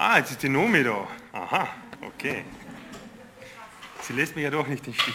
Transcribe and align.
Ah, 0.00 0.18
jetzt 0.18 0.30
ist 0.30 0.44
die 0.44 0.48
Nomi 0.48 0.84
da. 0.84 1.08
Aha, 1.32 1.68
okay. 2.02 2.44
Sie 4.00 4.12
lässt 4.12 4.36
mich 4.36 4.44
ja 4.44 4.50
doch 4.50 4.64
nicht 4.68 4.86
den 4.86 4.94
Stich. 4.94 5.12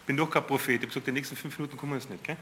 Ich 0.00 0.06
bin 0.06 0.16
doch 0.16 0.30
kein 0.30 0.46
Prophet. 0.46 0.76
Ich 0.76 0.80
habe 0.82 0.86
gesagt, 0.86 1.08
die 1.08 1.10
nächsten 1.10 1.34
fünf 1.34 1.58
Minuten 1.58 1.76
kommen 1.76 1.90
wir 1.90 1.98
jetzt 1.98 2.08
nicht, 2.08 2.22
gell? 2.22 2.36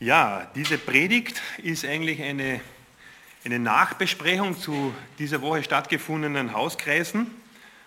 Ja, 0.00 0.50
diese 0.56 0.76
Predigt 0.76 1.40
ist 1.58 1.84
eigentlich 1.84 2.20
eine, 2.20 2.60
eine 3.44 3.60
Nachbesprechung 3.60 4.58
zu 4.58 4.92
dieser 5.20 5.40
Woche 5.40 5.62
stattgefundenen 5.62 6.52
Hauskreisen. 6.52 7.30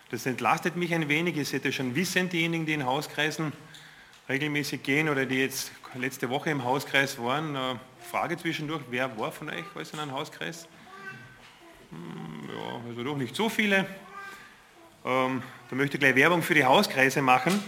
Das 0.10 0.26
entlastet 0.26 0.78
mich 0.78 0.94
ein 0.94 1.10
wenig. 1.10 1.36
Ihr 1.36 1.44
seht 1.44 1.66
ja 1.66 1.74
schon 1.74 1.96
wissen, 1.96 2.30
diejenigen, 2.30 2.66
die 2.66 2.74
in 2.74 2.86
Hauskreisen 2.86 3.52
regelmäßig 4.32 4.82
gehen 4.82 5.10
oder 5.10 5.26
die 5.26 5.40
jetzt 5.40 5.74
letzte 5.96 6.30
Woche 6.30 6.52
im 6.52 6.64
Hauskreis 6.64 7.20
waren. 7.20 7.54
Äh, 7.54 7.76
Frage 8.10 8.38
zwischendurch, 8.38 8.82
wer 8.90 9.20
war 9.20 9.30
von 9.30 9.50
euch 9.50 9.66
alles 9.76 9.92
in 9.92 10.00
einem 10.00 10.14
Hauskreis? 10.14 10.70
Hm, 11.90 12.50
ja, 12.50 12.82
also 12.88 13.04
doch 13.04 13.18
nicht 13.18 13.36
so 13.36 13.50
viele. 13.50 13.86
Ähm, 15.04 15.44
da 15.70 15.76
möchte 15.76 15.98
ich 15.98 16.00
gleich 16.00 16.16
Werbung 16.16 16.42
für 16.44 16.54
die 16.54 16.64
Hauskreise 16.64 17.22
machen. 17.22 17.62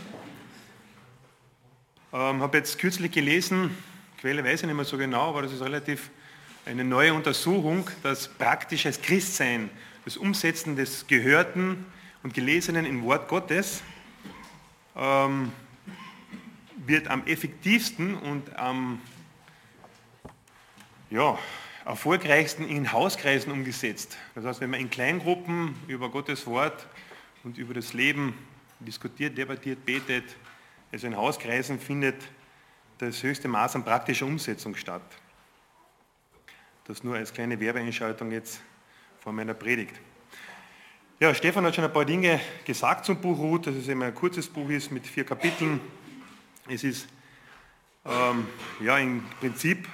Ähm, 2.14 2.42
habe 2.42 2.58
jetzt 2.60 2.80
kürzlich 2.80 3.12
gelesen, 3.12 3.78
Quelle 4.22 4.42
weiß 4.42 4.62
ich 4.62 4.68
nicht 4.68 4.76
mehr 4.76 4.86
so 4.86 4.98
genau, 4.98 5.32
aber 5.32 5.42
das 5.42 5.52
ist 5.52 5.62
relativ 5.62 6.12
eine 6.66 6.86
neue 6.86 7.14
Untersuchung, 7.14 7.90
dass 8.04 8.30
praktisches 8.30 9.02
Christsein, 9.02 9.70
das 10.06 10.16
Umsetzen 10.16 10.78
des 10.78 11.08
Gehörten 11.08 11.86
und 12.24 12.34
Gelesenen 12.34 12.86
im 12.86 13.04
Wort 13.04 13.28
Gottes 13.28 13.84
ähm, 14.96 15.52
wird 16.86 17.08
am 17.08 17.26
effektivsten 17.26 18.16
und 18.16 18.56
am 18.58 19.02
ja, 21.10 21.38
erfolgreichsten 21.86 22.68
in 22.68 22.92
Hauskreisen 22.92 23.52
umgesetzt. 23.52 24.18
Das 24.36 24.46
heißt, 24.46 24.62
wenn 24.62 24.70
man 24.70 24.80
in 24.80 24.90
Kleingruppen 24.90 25.76
über 25.88 26.10
Gottes 26.10 26.48
Wort 26.48 26.88
und 27.44 27.58
über 27.58 27.74
das 27.74 27.94
Leben 27.94 28.34
diskutiert, 28.80 29.38
debattiert, 29.38 29.86
betet, 29.86 30.26
also 30.92 31.08
in 31.08 31.16
Hauskreisen 31.16 31.80
findet 31.80 32.16
das 32.98 33.22
höchste 33.24 33.48
Maß 33.48 33.76
an 33.76 33.84
praktischer 33.84 34.26
Umsetzung 34.26 34.76
statt. 34.76 35.04
Das 36.86 37.04
nur 37.04 37.16
als 37.16 37.34
kleine 37.34 37.60
Werbeentscheidung 37.60 38.32
jetzt 38.32 38.62
vor 39.20 39.34
meiner 39.34 39.54
Predigt. 39.54 39.96
Ja, 41.20 41.34
Stefan 41.34 41.66
hat 41.66 41.76
schon 41.76 41.86
ein 41.86 41.94
paar 41.94 42.06
Dinge 42.06 42.40
gesagt 42.66 43.06
zum 43.06 43.22
Buch 43.22 43.38
Ruth, 43.38 43.68
dass 43.68 43.76
es 43.76 43.88
eben 43.88 44.04
ein 44.04 44.14
kurzes 44.14 44.48
Buch 44.48 44.70
ist 44.70 44.92
mit 44.92 45.08
vier 45.08 45.24
Kapiteln. 45.24 45.80
Es 46.70 46.84
ist 46.86 47.08
ähm, 48.06 48.48
ja 48.80 48.98
im 48.98 49.24
Prinzip 49.42 49.86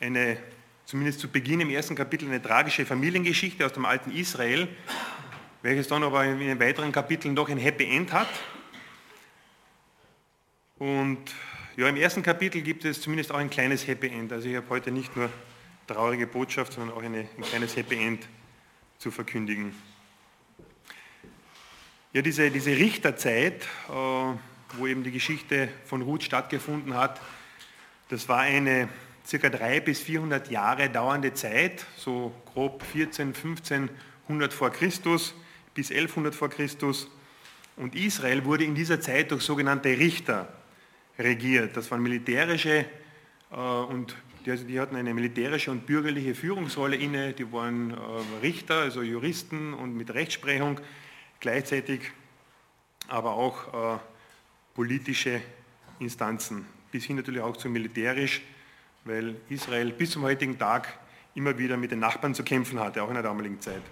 eine, 0.00 0.38
zumindest 0.86 1.20
zu 1.20 1.28
Beginn 1.28 1.60
im 1.60 1.68
ersten 1.68 1.94
Kapitel, 1.94 2.28
eine 2.28 2.40
tragische 2.40 2.86
Familiengeschichte 2.86 3.66
aus 3.66 3.74
dem 3.74 3.84
alten 3.84 4.10
Israel, 4.10 4.68
welches 5.60 5.88
dann 5.88 6.02
aber 6.02 6.24
in 6.24 6.38
den 6.38 6.58
weiteren 6.58 6.92
Kapiteln 6.92 7.36
doch 7.36 7.50
ein 7.50 7.58
Happy 7.58 7.84
End 7.84 8.10
hat. 8.12 8.28
Und 10.78 11.20
ja, 11.76 11.88
im 11.88 11.96
ersten 11.96 12.22
Kapitel 12.22 12.62
gibt 12.62 12.86
es 12.86 13.02
zumindest 13.02 13.30
auch 13.30 13.38
ein 13.38 13.50
kleines 13.50 13.86
Happy 13.86 14.08
End. 14.08 14.32
Also 14.32 14.48
ich 14.48 14.56
habe 14.56 14.68
heute 14.70 14.90
nicht 14.90 15.14
nur 15.14 15.28
traurige 15.86 16.26
Botschaft, 16.26 16.72
sondern 16.72 16.96
auch 16.96 17.02
eine, 17.02 17.28
ein 17.36 17.42
kleines 17.42 17.76
Happy 17.76 17.96
End 17.96 18.26
zu 18.98 19.10
verkündigen. 19.10 19.74
Ja, 22.14 22.22
diese, 22.22 22.50
diese 22.50 22.70
Richterzeit, 22.70 23.62
äh, 23.90 24.34
wo 24.78 24.86
eben 24.86 25.02
die 25.04 25.12
Geschichte 25.12 25.68
von 25.84 26.02
Ruth 26.02 26.22
stattgefunden 26.22 26.94
hat, 26.94 27.20
das 28.08 28.28
war 28.28 28.40
eine 28.40 28.88
circa 29.26 29.48
300 29.48 29.84
bis 29.84 30.00
400 30.00 30.50
Jahre 30.50 30.90
dauernde 30.90 31.32
Zeit, 31.34 31.86
so 31.96 32.34
grob 32.52 32.82
14, 32.82 33.28
1500 33.28 34.52
vor 34.52 34.70
Christus 34.70 35.34
bis 35.74 35.90
1100 35.90 36.34
vor 36.34 36.50
Christus. 36.50 37.08
Und 37.76 37.94
Israel 37.94 38.44
wurde 38.44 38.64
in 38.64 38.74
dieser 38.74 39.00
Zeit 39.00 39.30
durch 39.30 39.42
sogenannte 39.42 39.88
Richter 39.88 40.52
regiert. 41.18 41.76
Das 41.76 41.90
waren 41.90 42.02
militärische 42.02 42.84
äh, 43.50 43.56
und 43.56 44.14
die, 44.44 44.50
also 44.50 44.64
die, 44.64 44.80
hatten 44.80 44.96
eine 44.96 45.14
militärische 45.14 45.70
und 45.70 45.86
bürgerliche 45.86 46.34
Führungsrolle 46.34 46.96
inne. 46.96 47.32
Die 47.32 47.50
waren 47.52 47.92
äh, 47.92 47.96
Richter, 48.42 48.80
also 48.80 49.02
Juristen 49.02 49.72
und 49.72 49.96
mit 49.96 50.12
Rechtsprechung 50.12 50.80
gleichzeitig, 51.40 52.10
aber 53.08 53.32
auch 53.32 53.96
äh, 53.96 53.98
politische 54.74 55.40
Instanzen, 55.98 56.66
bis 56.90 57.04
hin 57.04 57.16
natürlich 57.16 57.40
auch 57.40 57.56
zu 57.56 57.68
militärisch, 57.68 58.42
weil 59.04 59.36
Israel 59.48 59.92
bis 59.92 60.12
zum 60.12 60.22
heutigen 60.22 60.58
Tag 60.58 60.98
immer 61.34 61.56
wieder 61.58 61.76
mit 61.76 61.90
den 61.90 61.98
Nachbarn 61.98 62.34
zu 62.34 62.42
kämpfen 62.42 62.78
hatte, 62.78 63.02
auch 63.02 63.08
in 63.08 63.14
der 63.14 63.22
damaligen 63.22 63.60
Zeit. 63.60 63.82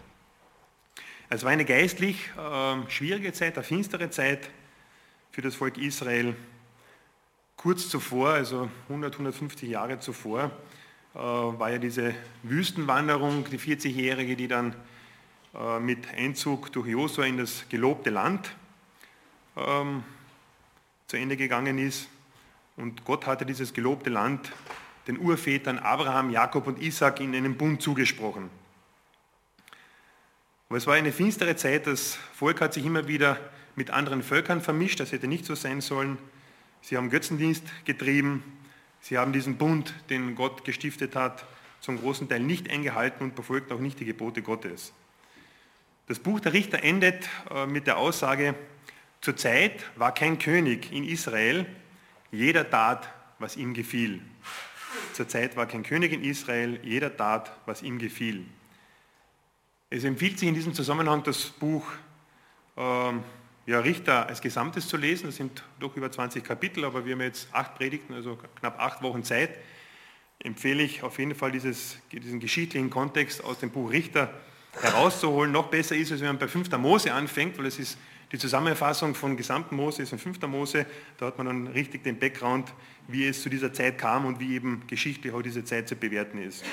Es 1.29 1.45
war 1.45 1.51
eine 1.51 1.65
geistlich 1.65 2.31
äh, 2.37 2.91
schwierige 2.91 3.33
Zeit, 3.33 3.57
eine 3.57 3.65
finstere 3.65 4.11
Zeit 4.11 4.51
für 5.31 5.43
das 5.43 5.55
Volk 5.55 5.79
Israel. 5.79 6.35
Kurz 7.57 7.89
zuvor, 7.89 8.31
also 8.31 8.69
100, 8.89 9.13
150 9.15 9.69
Jahre 9.69 10.01
zuvor, 10.01 10.51
äh, 11.15 11.19
war 11.19 11.71
ja 11.71 11.79
diese 11.79 12.15
Wüstenwanderung, 12.43 13.45
die 13.51 13.59
40-jährige, 13.59 14.37
die 14.37 14.49
dann 14.49 14.75
äh, 15.55 15.79
mit 15.79 16.09
Einzug 16.15 16.73
durch 16.73 16.89
Josua 16.89 17.27
in 17.27 17.37
das 17.39 17.65
gelobte 17.69 18.11
Land 18.11 18.55
ähm, 19.57 20.03
zu 21.11 21.17
Ende 21.17 21.37
gegangen 21.37 21.79
ist. 21.79 22.09
Und 22.77 23.05
Gott 23.05 23.27
hatte 23.27 23.45
dieses 23.45 23.75
gelobte 23.75 24.11
Land 24.11 24.53
den 25.09 25.19
Urvätern 25.19 25.81
Abraham, 25.81 26.31
Jakob 26.31 26.69
und 26.69 26.81
Isaac 26.81 27.19
in 27.19 27.35
einen 27.35 27.57
Bund 27.57 27.83
zugesprochen. 27.83 28.49
Aber 30.69 30.79
es 30.79 30.87
war 30.87 30.95
eine 30.95 31.11
finstere 31.11 31.57
Zeit, 31.57 31.89
das 31.89 32.17
Volk 32.33 32.61
hat 32.61 32.75
sich 32.75 32.87
immer 32.87 33.09
wieder 33.09 33.39
mit 33.75 33.91
anderen 33.91 34.23
Völkern 34.23 34.61
vermischt, 34.61 35.01
das 35.01 35.11
hätte 35.11 35.27
nicht 35.27 35.45
so 35.45 35.57
sein 35.57 35.81
sollen. 35.81 36.17
Sie 36.81 36.97
haben 36.97 37.11
Götzendienst 37.11 37.65
getrieben, 37.85 38.45
sie 39.01 39.19
haben 39.19 39.33
diesen 39.33 39.57
Bund, 39.57 39.93
den 40.11 40.37
Gott 40.37 40.65
gestiftet 40.65 41.17
hat, 41.17 41.45
zum 41.81 41.99
großen 41.99 42.29
Teil 42.29 42.41
nicht 42.41 42.71
eingehalten 42.71 43.25
und 43.25 43.35
befolgt 43.35 43.73
auch 43.73 43.81
nicht 43.81 43.99
die 43.99 44.05
Gebote 44.05 44.43
Gottes. 44.43 44.93
Das 46.07 46.21
Buch 46.21 46.39
der 46.39 46.53
Richter 46.53 46.85
endet 46.85 47.29
äh, 47.51 47.67
mit 47.67 47.89
der 47.89 47.97
Aussage, 47.99 48.55
zur 49.21 49.37
Zeit 49.37 49.85
war 49.97 50.15
kein 50.15 50.39
König 50.39 50.93
in 50.93 51.05
Israel, 51.05 51.67
jeder 52.33 52.69
tat, 52.69 53.09
was 53.39 53.57
ihm 53.57 53.75
gefiel. 53.75 54.23
Zur 55.13 55.29
Zeit 55.29 55.57
war 55.57 55.67
kein 55.67 55.83
König 55.83 56.13
in 56.13 56.25
Israel, 56.25 56.81
jeder 56.83 57.17
tat, 57.17 57.53
was 57.67 57.83
ihm 57.83 57.99
gefiel. 57.99 58.47
Es 59.91 60.05
empfiehlt 60.05 60.39
sich 60.39 60.49
in 60.49 60.55
diesem 60.55 60.73
Zusammenhang 60.73 61.23
das 61.25 61.47
Buch 61.47 61.85
ähm, 62.77 63.23
ja, 63.67 63.81
Richter 63.81 64.27
als 64.27 64.41
Gesamtes 64.41 64.89
zu 64.89 64.97
lesen. 64.97 65.27
Das 65.27 65.37
sind 65.37 65.65
doch 65.81 65.97
über 65.97 66.11
20 66.11 66.43
Kapitel, 66.43 66.85
aber 66.85 67.05
wir 67.05 67.15
haben 67.15 67.21
jetzt 67.21 67.49
acht 67.53 67.75
Predigten, 67.75 68.15
also 68.15 68.39
knapp 68.61 68.81
acht 68.81 69.03
Wochen 69.03 69.25
Zeit. 69.25 69.51
Empfehle 70.39 70.83
ich 70.83 71.03
auf 71.03 71.19
jeden 71.19 71.35
Fall 71.35 71.53
dieses, 71.53 71.99
diesen 72.13 72.41
geschichtlichen 72.41 72.89
Kontext 72.89 73.45
aus 73.45 73.59
dem 73.59 73.71
Buch 73.71 73.91
Richter 73.91 74.33
herauszuholen. 74.81 75.53
Noch 75.53 75.69
besser 75.69 75.97
ist 75.97 76.11
es, 76.11 76.21
wenn 76.21 76.29
man 76.29 76.39
bei 76.39 76.49
5. 76.49 76.71
Mose 76.79 77.13
anfängt, 77.13 77.59
weil 77.59 77.67
es 77.67 77.79
ist 77.79 77.99
die 78.33 78.39
Zusammenfassung 78.39 79.15
von 79.15 79.37
gesamten 79.37 79.75
Mose 79.75 80.03
ist 80.03 80.13
in 80.13 80.19
5. 80.19 80.41
Mose. 80.43 80.87
Da 81.19 81.27
hat 81.27 81.39
man 81.39 81.47
dann 81.47 81.67
richtig 81.67 82.05
den 82.05 82.19
Background, 82.19 82.73
wie 83.09 83.27
es 83.27 83.43
zu 83.43 83.49
dieser 83.49 83.73
Zeit 83.73 83.99
kam 83.99 84.25
und 84.25 84.39
wie 84.39 84.55
eben 84.55 84.85
geschichtlich 84.87 85.33
auch 85.33 85.43
diese 85.43 85.65
Zeit 85.65 85.89
zu 85.89 85.97
bewerten 85.97 86.39
ist. 86.39 86.65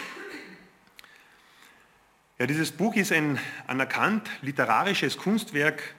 Ja, 2.37 2.45
dieses 2.45 2.71
Buch 2.71 2.95
ist 2.95 3.11
ein 3.11 3.39
anerkannt 3.65 4.29
literarisches 4.43 5.17
Kunstwerk. 5.17 5.95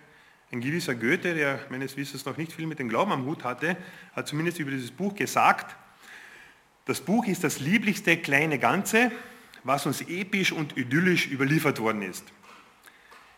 Ein 0.53 0.61
gewisser 0.61 0.95
Goethe, 0.95 1.35
der 1.35 1.59
meines 1.69 1.97
Wissens 1.97 2.25
noch 2.25 2.37
nicht 2.37 2.53
viel 2.53 2.67
mit 2.67 2.79
dem 2.79 2.89
Glauben 2.89 3.11
am 3.11 3.27
Hut 3.27 3.43
hatte, 3.43 3.77
hat 4.15 4.29
zumindest 4.29 4.61
über 4.61 4.71
dieses 4.71 4.93
Buch 4.93 5.15
gesagt, 5.15 5.77
das 6.87 7.01
Buch 7.01 7.27
ist 7.27 7.45
das 7.45 7.59
lieblichste 7.59 8.17
kleine 8.17 8.59
Ganze, 8.59 9.11
was 9.65 9.85
uns 9.85 10.01
episch 10.03 10.53
und 10.53 10.77
idyllisch 10.79 11.27
überliefert 11.27 11.81
worden 11.81 12.03
ist. 12.03 12.25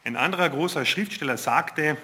Ein 0.04 0.16
anderer 0.16 0.48
großer 0.48 0.84
Schriftsteller 0.84 1.36
sagte, 1.36 1.96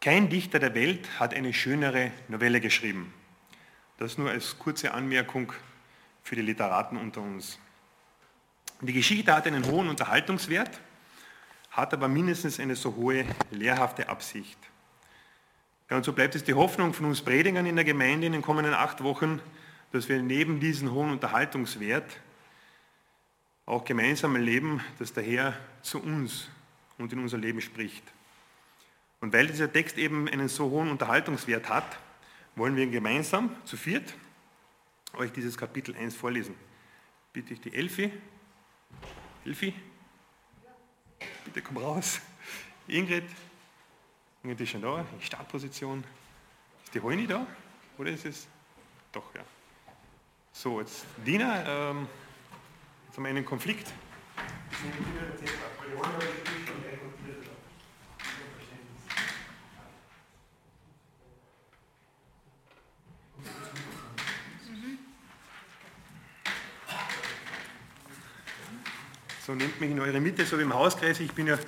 kein 0.00 0.28
Dichter 0.28 0.58
der 0.58 0.74
Welt 0.74 1.18
hat 1.18 1.34
eine 1.34 1.52
schönere 1.52 2.12
Novelle 2.28 2.60
geschrieben. 2.60 3.12
Das 3.98 4.16
nur 4.16 4.30
als 4.30 4.58
kurze 4.58 4.94
Anmerkung 4.94 5.52
für 6.22 6.36
die 6.36 6.42
Literaten 6.42 6.96
unter 6.96 7.20
uns. 7.20 7.58
Die 8.80 8.92
Geschichte 8.92 9.34
hat 9.34 9.46
einen 9.46 9.66
hohen 9.66 9.88
Unterhaltungswert, 9.88 10.80
hat 11.70 11.92
aber 11.92 12.06
mindestens 12.06 12.60
eine 12.60 12.76
so 12.76 12.94
hohe 12.94 13.24
lehrhafte 13.50 14.08
Absicht. 14.08 14.58
Ja, 15.90 15.96
und 15.96 16.04
so 16.04 16.12
bleibt 16.12 16.36
es 16.36 16.44
die 16.44 16.54
Hoffnung 16.54 16.94
von 16.94 17.06
uns 17.06 17.22
Predigern 17.22 17.66
in 17.66 17.74
der 17.74 17.84
Gemeinde 17.84 18.26
in 18.26 18.34
den 18.34 18.42
kommenden 18.42 18.74
acht 18.74 19.02
Wochen, 19.02 19.40
dass 19.90 20.08
wir 20.08 20.22
neben 20.22 20.60
diesem 20.60 20.92
hohen 20.92 21.10
Unterhaltungswert 21.10 22.20
auch 23.66 23.84
gemeinsam 23.84 24.36
erleben, 24.36 24.80
dass 24.98 25.12
der 25.12 25.24
Herr 25.24 25.54
zu 25.82 26.00
uns 26.00 26.48
und 26.98 27.12
in 27.12 27.18
unser 27.18 27.38
Leben 27.38 27.60
spricht. 27.60 28.04
Und 29.20 29.32
weil 29.32 29.46
dieser 29.46 29.72
Text 29.72 29.98
eben 29.98 30.28
einen 30.28 30.48
so 30.48 30.70
hohen 30.70 30.90
Unterhaltungswert 30.90 31.68
hat, 31.68 31.98
wollen 32.54 32.76
wir 32.76 32.86
gemeinsam 32.86 33.54
zu 33.64 33.76
viert 33.76 34.14
euch 35.14 35.32
dieses 35.32 35.56
Kapitel 35.56 35.96
1 35.96 36.14
vorlesen. 36.14 36.54
Bitte 37.32 37.54
ich 37.54 37.60
die 37.60 37.74
Elfi. 37.74 38.12
Elfi? 39.44 39.74
Bitte 41.44 41.62
komm 41.62 41.78
raus. 41.78 42.20
Ingrid. 42.86 43.24
Ingrid 44.42 44.60
ist 44.60 44.70
schon 44.70 44.82
da, 44.82 45.04
in 45.12 45.20
Startposition. 45.20 46.04
Ist 46.84 46.94
die 46.94 47.00
Heuni 47.00 47.26
da? 47.26 47.46
Oder 47.96 48.10
ist 48.10 48.24
es? 48.24 48.46
Doch, 49.12 49.34
ja. 49.34 49.42
So, 50.52 50.80
jetzt 50.80 51.04
Dina, 51.26 51.90
ähm, 51.90 52.08
jetzt 53.06 53.16
haben 53.16 53.24
wir 53.24 53.30
einen 53.30 53.44
Konflikt. 53.44 53.92
So 69.48 69.54
nehmt 69.54 69.80
mich 69.80 69.90
in 69.90 69.98
eure 69.98 70.20
Mitte, 70.20 70.44
so 70.44 70.58
wie 70.58 70.62
im 70.62 70.74
Hauskreis. 70.74 71.20
Ich 71.20 71.32
bin 71.32 71.46
ja, 71.46 71.58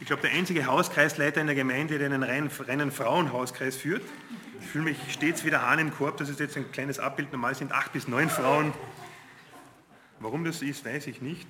ich 0.00 0.06
glaube, 0.06 0.20
der 0.20 0.32
einzige 0.32 0.66
Hauskreisleiter 0.66 1.40
in 1.40 1.46
der 1.46 1.56
Gemeinde, 1.56 1.96
der 1.96 2.10
einen 2.10 2.22
reinen, 2.22 2.50
reinen 2.50 2.92
Frauenhauskreis 2.92 3.74
führt. 3.74 4.02
Ich 4.60 4.66
fühle 4.66 4.84
mich 4.84 4.98
stets 5.08 5.42
wieder 5.42 5.62
Hahn 5.62 5.78
im 5.78 5.94
Korb. 5.94 6.18
Das 6.18 6.28
ist 6.28 6.40
jetzt 6.40 6.58
ein 6.58 6.70
kleines 6.72 6.98
Abbild. 6.98 7.32
Normal 7.32 7.54
sind 7.54 7.72
acht 7.72 7.94
bis 7.94 8.06
neun 8.06 8.28
Frauen. 8.28 8.74
Warum 10.20 10.44
das 10.44 10.60
ist, 10.60 10.84
weiß 10.84 11.06
ich 11.06 11.22
nicht. 11.22 11.48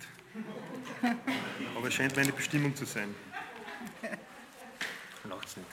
Aber 1.77 1.89
es 1.89 1.95
scheint 1.95 2.15
meine 2.15 2.31
Bestimmung 2.31 2.77
zu 2.77 2.85
sein. 2.85 3.13
Lacht's 5.29 5.57
nicht. 5.57 5.69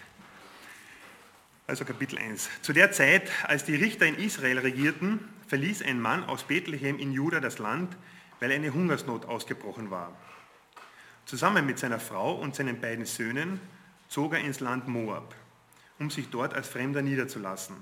Also 1.67 1.85
Kapitel 1.85 2.17
1. 2.17 2.49
Zu 2.63 2.73
der 2.73 2.91
Zeit, 2.91 3.29
als 3.43 3.63
die 3.63 3.75
Richter 3.75 4.07
in 4.07 4.15
Israel 4.15 4.57
regierten, 4.57 5.19
verließ 5.49 5.83
ein 5.83 6.01
Mann 6.01 6.23
aus 6.23 6.45
Bethlehem 6.45 6.97
in 6.97 7.11
Juda 7.11 7.39
das 7.39 7.59
Land, 7.59 7.95
weil 8.39 8.51
eine 8.51 8.73
Hungersnot 8.73 9.25
ausgebrochen 9.25 9.91
war. 9.91 10.15
Zusammen 11.25 11.65
mit 11.65 11.79
seiner 11.79 11.99
Frau 11.99 12.35
und 12.35 12.55
seinen 12.55 12.81
beiden 12.81 13.05
Söhnen 13.05 13.59
zog 14.07 14.33
er 14.33 14.39
ins 14.39 14.59
Land 14.59 14.87
Moab, 14.87 15.35
um 15.99 16.09
sich 16.09 16.29
dort 16.29 16.53
als 16.53 16.67
Fremder 16.67 17.01
niederzulassen. 17.01 17.75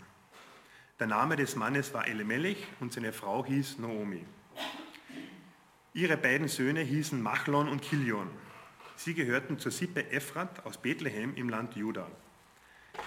Der 0.99 1.07
Name 1.07 1.35
des 1.35 1.55
Mannes 1.55 1.93
war 1.93 2.07
Elimelech 2.07 2.65
und 2.79 2.91
seine 2.91 3.13
Frau 3.13 3.45
hieß 3.45 3.77
Naomi. 3.79 4.25
Ihre 5.93 6.17
beiden 6.17 6.47
Söhne 6.47 6.81
hießen 6.81 7.21
Machlon 7.21 7.69
und 7.69 7.81
Kilion. 7.81 8.29
Sie 8.95 9.13
gehörten 9.13 9.59
zur 9.59 9.71
Sippe 9.71 10.11
Ephrat 10.11 10.65
aus 10.65 10.77
Bethlehem 10.77 11.35
im 11.35 11.49
Land 11.49 11.75
Juda. 11.75 12.07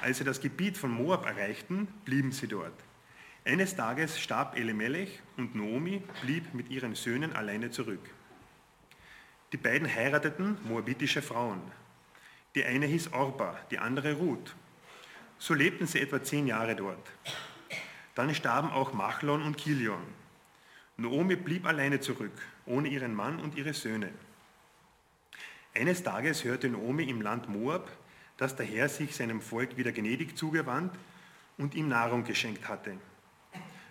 Als 0.01 0.19
sie 0.19 0.25
das 0.25 0.41
Gebiet 0.41 0.79
von 0.79 0.91
Moab 0.91 1.27
erreichten, 1.27 1.89
blieben 2.05 2.33
sie 2.33 2.47
dort. 2.47 2.73
Eines 3.45 3.75
Tages 3.75 4.21
starb 4.21 4.59
Elimelech 4.59 5.21
und 5.39 5.55
Naomi 5.55 6.03
blieb 6.23 6.53
mit 6.53 6.69
ihren 6.69 6.95
Söhnen 6.95 7.35
alleine 7.35 7.71
zurück. 7.71 8.11
Die 9.53 9.57
beiden 9.57 9.93
heirateten 9.93 10.59
moabitische 10.65 11.23
Frauen. 11.23 11.63
Die 12.55 12.65
eine 12.65 12.85
hieß 12.85 13.15
Orpa, 13.15 13.59
die 13.71 13.79
andere 13.79 14.13
Ruth. 14.15 14.55
So 15.39 15.55
lebten 15.55 15.87
sie 15.87 16.01
etwa 16.01 16.23
zehn 16.23 16.47
Jahre 16.47 16.77
dort. 16.77 17.11
Dann 18.15 18.35
starben 18.35 18.71
auch 18.71 18.93
Machlon 18.93 19.43
und 19.43 19.57
Kilion. 19.57 20.03
Naomi 20.99 21.37
blieb 21.37 21.67
alleine 21.67 22.01
zurück, 22.01 22.39
ohne 22.67 22.89
ihren 22.89 23.15
Mann 23.15 23.41
und 23.41 23.57
ihre 23.57 23.73
Söhne. 23.73 24.11
Eines 25.75 26.03
Tages 26.03 26.45
hörte 26.45 26.69
Naomi 26.69 27.05
im 27.05 27.23
Land 27.23 27.49
Moab, 27.49 27.91
dass 28.37 28.55
der 28.55 28.67
Herr 28.67 28.91
sich 28.91 29.17
seinem 29.17 29.41
Volk 29.41 29.79
wieder 29.79 29.93
gnädig 29.93 30.37
zugewandt 30.37 30.95
und 31.57 31.75
ihm 31.75 31.89
Nahrung 31.89 32.25
geschenkt 32.25 32.69
hatte. 32.69 32.99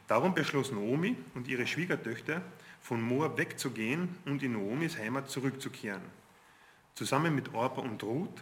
Darum 0.09 0.33
beschloss 0.33 0.71
Naomi 0.71 1.15
und 1.35 1.47
ihre 1.47 1.67
Schwiegertöchter, 1.67 2.41
von 2.81 2.99
Moab 2.99 3.37
wegzugehen 3.37 4.17
und 4.25 4.41
in 4.41 4.53
Naomis 4.53 4.97
Heimat 4.97 5.29
zurückzukehren. 5.29 6.01
Zusammen 6.95 7.35
mit 7.35 7.53
Orpa 7.53 7.81
und 7.81 8.01
Ruth 8.01 8.41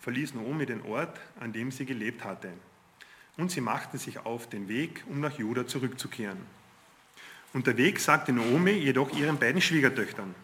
verließ 0.00 0.34
Naomi 0.34 0.66
den 0.66 0.82
Ort, 0.82 1.18
an 1.40 1.54
dem 1.54 1.70
sie 1.70 1.86
gelebt 1.86 2.22
hatte. 2.22 2.52
Und 3.38 3.50
sie 3.50 3.62
machten 3.62 3.96
sich 3.96 4.18
auf 4.18 4.50
den 4.50 4.68
Weg, 4.68 5.02
um 5.08 5.20
nach 5.20 5.38
Juda 5.38 5.66
zurückzukehren. 5.66 6.38
Unterwegs 7.54 8.04
sagte 8.04 8.34
Naomi 8.34 8.72
jedoch 8.72 9.10
ihren 9.16 9.38
beiden 9.38 9.62
Schwiegertöchtern, 9.62 10.34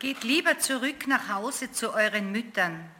Geht 0.00 0.24
lieber 0.24 0.58
zurück 0.58 1.06
nach 1.06 1.28
Hause 1.28 1.70
zu 1.70 1.94
euren 1.94 2.32
Müttern. 2.32 2.90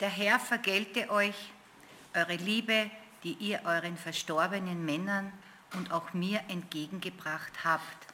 Der 0.00 0.08
Herr 0.08 0.40
vergelte 0.40 1.10
euch 1.10 1.52
eure 2.14 2.36
Liebe, 2.36 2.90
die 3.24 3.34
ihr 3.34 3.60
euren 3.66 3.98
verstorbenen 3.98 4.86
Männern 4.86 5.30
und 5.74 5.92
auch 5.92 6.12
mir 6.14 6.40
entgegengebracht 6.48 7.64
habt. 7.64 8.06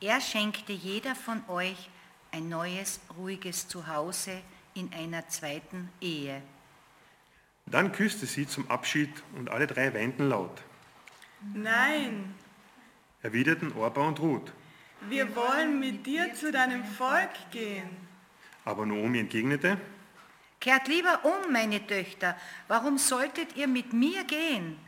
Er 0.00 0.20
schenkte 0.20 0.72
jeder 0.72 1.14
von 1.14 1.42
euch 1.48 1.90
ein 2.32 2.48
neues, 2.48 3.00
ruhiges 3.16 3.68
Zuhause 3.68 4.40
in 4.74 4.92
einer 4.92 5.28
zweiten 5.28 5.90
Ehe. 6.00 6.42
Dann 7.66 7.92
küsste 7.92 8.26
sie 8.26 8.46
zum 8.46 8.70
Abschied 8.70 9.10
und 9.36 9.50
alle 9.50 9.66
drei 9.66 9.92
weinten 9.94 10.28
laut. 10.28 10.62
Nein, 11.54 12.34
Erwiderten 13.22 13.72
Orpa 13.74 14.00
und 14.00 14.18
Ruth. 14.20 14.52
wir 15.08 15.34
wollen 15.36 15.78
mit 15.78 16.06
dir 16.06 16.34
zu 16.34 16.50
deinem 16.50 16.84
Volk 16.84 17.30
gehen. 17.50 17.88
Aber 18.64 18.86
Naomi 18.86 19.18
entgegnete, 19.20 19.78
Kehrt 20.60 20.88
lieber 20.88 21.20
um, 21.24 21.52
meine 21.52 21.86
Töchter. 21.86 22.36
Warum 22.68 22.98
solltet 22.98 23.56
ihr 23.56 23.66
mit 23.66 23.94
mir 23.94 24.24
gehen? 24.24 24.78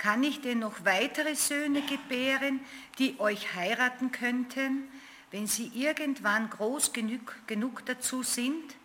Kann 0.00 0.22
ich 0.24 0.40
denn 0.40 0.60
noch 0.60 0.86
weitere 0.86 1.34
Söhne 1.34 1.82
gebären, 1.82 2.60
die 2.98 3.20
euch 3.20 3.54
heiraten 3.54 4.10
könnten, 4.10 4.88
wenn 5.30 5.46
sie 5.46 5.70
irgendwann 5.74 6.48
groß 6.48 6.94
genug, 6.94 7.36
genug 7.46 7.84
dazu 7.84 8.22
sind? 8.22 8.76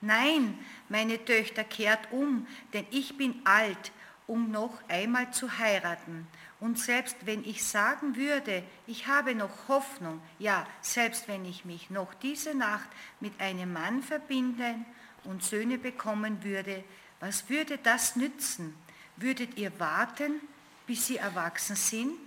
Nein, 0.00 0.56
meine 0.88 1.24
Töchter, 1.24 1.64
kehrt 1.64 2.12
um, 2.12 2.46
denn 2.74 2.86
ich 2.92 3.16
bin 3.16 3.42
alt, 3.42 3.90
um 4.28 4.52
noch 4.52 4.78
einmal 4.86 5.32
zu 5.32 5.58
heiraten. 5.58 6.28
Und 6.60 6.78
selbst 6.78 7.16
wenn 7.26 7.42
ich 7.42 7.64
sagen 7.64 8.14
würde, 8.14 8.62
ich 8.86 9.08
habe 9.08 9.34
noch 9.34 9.66
Hoffnung, 9.66 10.22
ja, 10.38 10.64
selbst 10.80 11.26
wenn 11.26 11.44
ich 11.44 11.64
mich 11.64 11.90
noch 11.90 12.14
diese 12.14 12.54
Nacht 12.54 12.88
mit 13.18 13.40
einem 13.40 13.72
Mann 13.72 14.00
verbinden 14.00 14.86
und 15.24 15.42
Söhne 15.42 15.76
bekommen 15.76 16.44
würde, 16.44 16.84
was 17.18 17.48
würde 17.48 17.78
das 17.78 18.14
nützen? 18.14 18.76
Würdet 19.22 19.56
ihr 19.56 19.70
warten, 19.78 20.40
bis 20.88 21.06
sie 21.06 21.16
erwachsen 21.18 21.76
sind? 21.76 22.18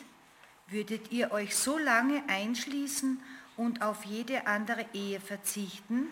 Würdet 0.69 1.11
ihr 1.11 1.33
euch 1.33 1.53
so 1.53 1.77
lange 1.77 2.23
einschließen 2.29 3.19
und 3.57 3.81
auf 3.81 4.05
jede 4.05 4.47
andere 4.47 4.85
Ehe 4.93 5.19
verzichten? 5.19 6.07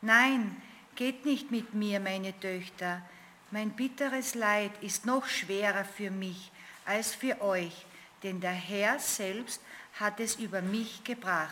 Nein, 0.00 0.56
geht 0.94 1.24
nicht 1.24 1.50
mit 1.50 1.74
mir, 1.74 1.98
meine 1.98 2.38
Töchter. 2.38 3.02
Mein 3.50 3.70
bitteres 3.70 4.36
Leid 4.36 4.70
ist 4.80 5.06
noch 5.06 5.26
schwerer 5.26 5.84
für 5.84 6.12
mich 6.12 6.52
als 6.86 7.16
für 7.16 7.40
euch, 7.40 7.84
denn 8.22 8.40
der 8.40 8.52
Herr 8.52 9.00
selbst 9.00 9.60
hat 9.98 10.20
es 10.20 10.36
über 10.36 10.62
mich 10.62 11.02
gebracht. 11.02 11.50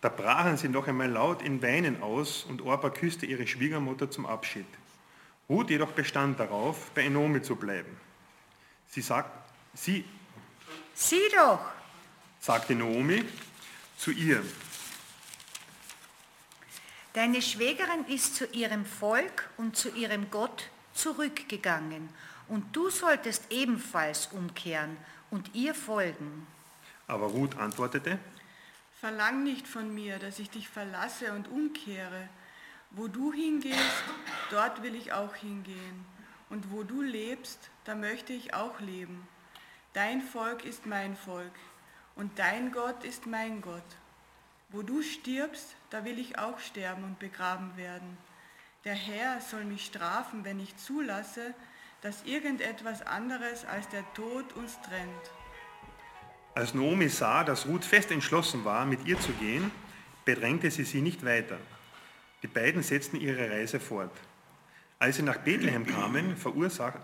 Da 0.00 0.08
brachen 0.08 0.56
sie 0.56 0.70
noch 0.70 0.88
einmal 0.88 1.10
laut 1.10 1.42
in 1.42 1.60
Weinen 1.60 2.02
aus 2.02 2.44
und 2.44 2.62
Orpa 2.62 2.88
küsste 2.88 3.26
ihre 3.26 3.46
Schwiegermutter 3.46 4.10
zum 4.10 4.24
Abschied. 4.24 4.64
Ruth 5.48 5.70
jedoch 5.70 5.92
bestand 5.92 6.38
darauf, 6.38 6.90
bei 6.94 7.04
Enomi 7.04 7.42
zu 7.42 7.56
bleiben. 7.56 7.96
Sie 8.88 9.00
sagt, 9.00 9.30
sie, 9.74 10.04
Sieh 10.94 11.28
doch, 11.34 11.60
sagte 12.40 12.74
Naomi 12.74 13.24
zu 13.96 14.10
ihr, 14.10 14.42
deine 17.12 17.40
Schwägerin 17.40 18.04
ist 18.08 18.34
zu 18.34 18.46
ihrem 18.46 18.84
Volk 18.84 19.48
und 19.56 19.76
zu 19.76 19.90
ihrem 19.90 20.30
Gott 20.30 20.68
zurückgegangen, 20.94 22.08
und 22.48 22.74
du 22.74 22.90
solltest 22.90 23.44
ebenfalls 23.50 24.28
umkehren 24.32 24.96
und 25.30 25.54
ihr 25.54 25.74
folgen. 25.74 26.46
aber 27.06 27.26
Ruth 27.26 27.56
antwortete, 27.56 28.18
Verlang 29.00 29.44
nicht 29.44 29.68
von 29.68 29.94
mir, 29.94 30.18
dass 30.18 30.40
ich 30.40 30.50
dich 30.50 30.68
verlasse 30.68 31.32
und 31.32 31.46
umkehre. 31.46 32.28
Wo 32.90 33.06
du 33.06 33.32
hingehst, 33.32 34.04
dort 34.50 34.82
will 34.82 34.94
ich 34.94 35.12
auch 35.12 35.34
hingehen. 35.34 36.06
Und 36.48 36.72
wo 36.72 36.82
du 36.82 37.02
lebst, 37.02 37.70
da 37.84 37.94
möchte 37.94 38.32
ich 38.32 38.54
auch 38.54 38.80
leben. 38.80 39.28
Dein 39.92 40.22
Volk 40.22 40.64
ist 40.64 40.86
mein 40.86 41.16
Volk 41.16 41.52
und 42.16 42.38
dein 42.38 42.72
Gott 42.72 43.04
ist 43.04 43.26
mein 43.26 43.60
Gott. 43.60 43.96
Wo 44.70 44.82
du 44.82 45.02
stirbst, 45.02 45.76
da 45.90 46.04
will 46.04 46.18
ich 46.18 46.38
auch 46.38 46.58
sterben 46.58 47.04
und 47.04 47.18
begraben 47.18 47.76
werden. 47.76 48.16
Der 48.84 48.94
Herr 48.94 49.40
soll 49.40 49.64
mich 49.64 49.84
strafen, 49.84 50.44
wenn 50.44 50.60
ich 50.60 50.76
zulasse, 50.76 51.54
dass 52.00 52.24
irgendetwas 52.24 53.02
anderes 53.02 53.64
als 53.64 53.88
der 53.88 54.04
Tod 54.14 54.52
uns 54.54 54.80
trennt. 54.82 55.30
Als 56.54 56.74
Naomi 56.74 57.08
sah, 57.08 57.44
dass 57.44 57.66
Ruth 57.66 57.84
fest 57.84 58.10
entschlossen 58.10 58.64
war, 58.64 58.86
mit 58.86 59.06
ihr 59.06 59.18
zu 59.20 59.32
gehen, 59.32 59.70
bedrängte 60.24 60.70
sie 60.70 60.84
sie 60.84 61.02
nicht 61.02 61.24
weiter. 61.24 61.58
Die 62.42 62.46
beiden 62.46 62.82
setzten 62.82 63.16
ihre 63.16 63.50
Reise 63.50 63.80
fort. 63.80 64.12
Als 64.98 65.16
sie 65.16 65.22
nach 65.22 65.38
Bethlehem 65.38 65.86
kamen, 65.86 66.36
verursach, 66.36 66.94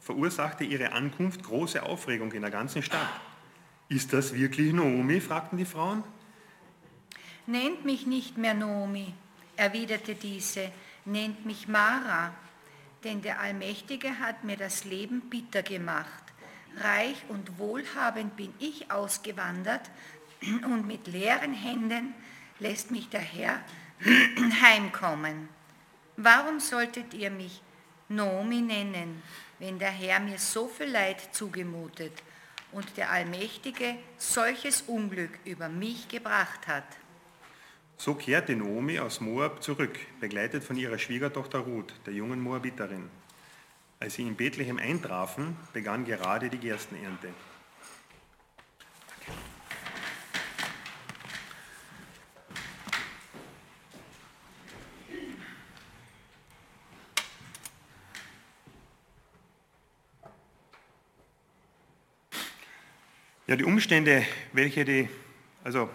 verursachte 0.00 0.64
ihre 0.64 0.92
Ankunft 0.92 1.42
große 1.42 1.82
Aufregung 1.82 2.32
in 2.32 2.42
der 2.42 2.50
ganzen 2.50 2.82
Stadt. 2.82 3.08
Ist 3.88 4.12
das 4.12 4.34
wirklich 4.34 4.72
Naomi? 4.72 5.20
fragten 5.20 5.58
die 5.58 5.64
Frauen. 5.64 6.02
Nennt 7.46 7.84
mich 7.84 8.06
nicht 8.06 8.38
mehr 8.38 8.54
Naomi, 8.54 9.14
erwiderte 9.56 10.14
diese, 10.14 10.70
nennt 11.04 11.44
mich 11.44 11.66
Mara, 11.66 12.32
denn 13.02 13.20
der 13.20 13.40
Allmächtige 13.40 14.20
hat 14.20 14.44
mir 14.44 14.56
das 14.56 14.84
Leben 14.84 15.22
bitter 15.28 15.62
gemacht. 15.62 16.22
Reich 16.78 17.16
und 17.28 17.58
wohlhabend 17.58 18.36
bin 18.36 18.54
ich 18.60 18.90
ausgewandert 18.90 19.90
und 20.64 20.86
mit 20.86 21.06
leeren 21.08 21.52
Händen 21.52 22.14
lässt 22.60 22.90
mich 22.90 23.08
der 23.08 23.20
Herr 23.20 23.60
heimkommen. 24.62 25.48
Warum 26.16 26.60
solltet 26.60 27.14
ihr 27.14 27.30
mich 27.30 27.62
Naomi 28.08 28.60
nennen, 28.60 29.22
wenn 29.58 29.78
der 29.78 29.90
Herr 29.90 30.20
mir 30.20 30.38
so 30.38 30.66
viel 30.68 30.88
Leid 30.88 31.34
zugemutet 31.34 32.12
und 32.72 32.96
der 32.96 33.10
Allmächtige 33.10 33.96
solches 34.18 34.82
Unglück 34.82 35.38
über 35.44 35.68
mich 35.68 36.08
gebracht 36.08 36.66
hat? 36.66 36.84
So 37.96 38.14
kehrte 38.14 38.56
Naomi 38.56 38.98
aus 38.98 39.20
Moab 39.20 39.62
zurück, 39.62 39.96
begleitet 40.20 40.64
von 40.64 40.76
ihrer 40.76 40.98
Schwiegertochter 40.98 41.60
Ruth, 41.60 41.94
der 42.04 42.12
jungen 42.12 42.40
Moabiterin. 42.40 43.08
Als 44.00 44.14
sie 44.14 44.22
in 44.22 44.34
Bethlehem 44.34 44.78
eintrafen, 44.78 45.56
begann 45.72 46.04
gerade 46.04 46.50
die 46.50 46.58
Gerstenernte. 46.58 47.28
Ja, 63.52 63.56
die 63.56 63.64
Umstände, 63.64 64.24
welche 64.54 64.82
die, 64.82 65.10
also 65.62 65.90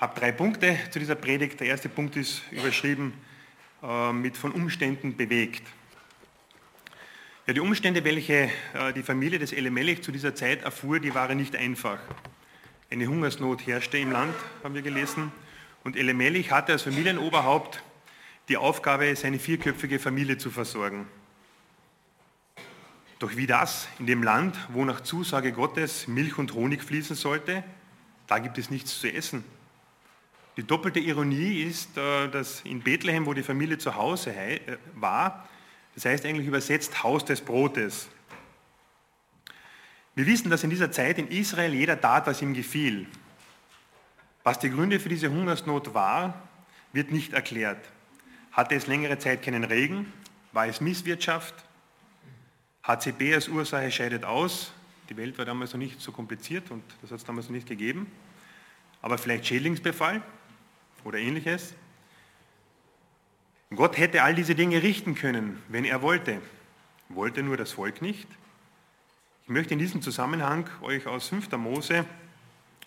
habe 0.00 0.18
drei 0.18 0.32
Punkte 0.32 0.76
zu 0.90 0.98
dieser 0.98 1.14
Predigt. 1.14 1.60
Der 1.60 1.68
erste 1.68 1.88
Punkt 1.88 2.16
ist 2.16 2.42
überschrieben 2.50 3.12
äh, 3.84 4.12
mit 4.12 4.36
von 4.36 4.50
Umständen 4.50 5.16
bewegt. 5.16 5.62
Ja, 7.46 7.52
die 7.52 7.60
Umstände, 7.60 8.02
welche 8.02 8.50
äh, 8.74 8.92
die 8.96 9.04
Familie 9.04 9.38
des 9.38 9.52
Elimelech 9.52 10.02
zu 10.02 10.10
dieser 10.10 10.34
Zeit 10.34 10.64
erfuhr, 10.64 10.98
die 10.98 11.14
waren 11.14 11.38
nicht 11.38 11.54
einfach. 11.54 12.00
Eine 12.90 13.06
Hungersnot 13.06 13.64
herrschte 13.64 13.98
im 13.98 14.10
Land, 14.10 14.34
haben 14.64 14.74
wir 14.74 14.82
gelesen. 14.82 15.30
Und 15.84 15.96
Elimelech 15.96 16.50
hatte 16.50 16.72
als 16.72 16.82
Familienoberhaupt 16.82 17.80
die 18.48 18.56
Aufgabe, 18.56 19.14
seine 19.14 19.38
vierköpfige 19.38 20.00
Familie 20.00 20.36
zu 20.36 20.50
versorgen. 20.50 21.06
Doch 23.22 23.36
wie 23.36 23.46
das 23.46 23.86
in 24.00 24.06
dem 24.06 24.24
Land, 24.24 24.58
wo 24.72 24.84
nach 24.84 25.00
Zusage 25.00 25.52
Gottes 25.52 26.08
Milch 26.08 26.38
und 26.38 26.54
Honig 26.54 26.82
fließen 26.82 27.14
sollte, 27.14 27.62
da 28.26 28.40
gibt 28.40 28.58
es 28.58 28.68
nichts 28.68 28.98
zu 28.98 29.06
essen. 29.12 29.44
Die 30.56 30.64
doppelte 30.64 30.98
Ironie 30.98 31.62
ist, 31.62 31.96
äh, 31.96 32.26
dass 32.26 32.62
in 32.62 32.80
Bethlehem, 32.80 33.24
wo 33.24 33.32
die 33.32 33.44
Familie 33.44 33.78
zu 33.78 33.94
Hause 33.94 34.32
äh, 34.34 34.58
war, 34.96 35.48
das 35.94 36.04
heißt 36.04 36.26
eigentlich 36.26 36.48
übersetzt 36.48 37.04
Haus 37.04 37.24
des 37.24 37.40
Brotes. 37.42 38.08
Wir 40.16 40.26
wissen, 40.26 40.50
dass 40.50 40.64
in 40.64 40.70
dieser 40.70 40.90
Zeit 40.90 41.16
in 41.16 41.28
Israel 41.28 41.72
jeder 41.74 42.00
tat, 42.00 42.26
was 42.26 42.42
ihm 42.42 42.54
gefiel. 42.54 43.06
Was 44.42 44.58
die 44.58 44.70
Gründe 44.70 44.98
für 44.98 45.10
diese 45.10 45.30
Hungersnot 45.30 45.94
war, 45.94 46.42
wird 46.92 47.12
nicht 47.12 47.34
erklärt. 47.34 47.88
Hatte 48.50 48.74
es 48.74 48.88
längere 48.88 49.16
Zeit 49.18 49.44
keinen 49.44 49.62
Regen? 49.62 50.12
War 50.50 50.66
es 50.66 50.80
Misswirtschaft? 50.80 51.54
HCB 52.84 53.34
als 53.34 53.48
Ursache 53.48 53.90
scheidet 53.90 54.24
aus. 54.24 54.72
Die 55.08 55.16
Welt 55.16 55.38
war 55.38 55.44
damals 55.44 55.72
noch 55.72 55.78
nicht 55.78 56.00
so 56.00 56.12
kompliziert 56.12 56.70
und 56.70 56.82
das 57.00 57.10
hat 57.10 57.18
es 57.18 57.24
damals 57.24 57.46
noch 57.46 57.54
nicht 57.54 57.68
gegeben. 57.68 58.10
Aber 59.00 59.18
vielleicht 59.18 59.46
Schädlingsbefall? 59.46 60.22
oder 61.04 61.18
ähnliches. 61.18 61.74
Gott 63.74 63.96
hätte 63.96 64.22
all 64.22 64.34
diese 64.34 64.54
Dinge 64.54 64.82
richten 64.82 65.14
können, 65.14 65.62
wenn 65.68 65.84
er 65.84 66.02
wollte. 66.02 66.40
Wollte 67.08 67.42
nur 67.42 67.56
das 67.56 67.72
Volk 67.72 68.02
nicht. 68.02 68.28
Ich 69.44 69.48
möchte 69.48 69.74
in 69.74 69.78
diesem 69.78 70.02
Zusammenhang 70.02 70.68
euch 70.82 71.06
aus 71.06 71.28
5. 71.28 71.50
Mose, 71.52 72.04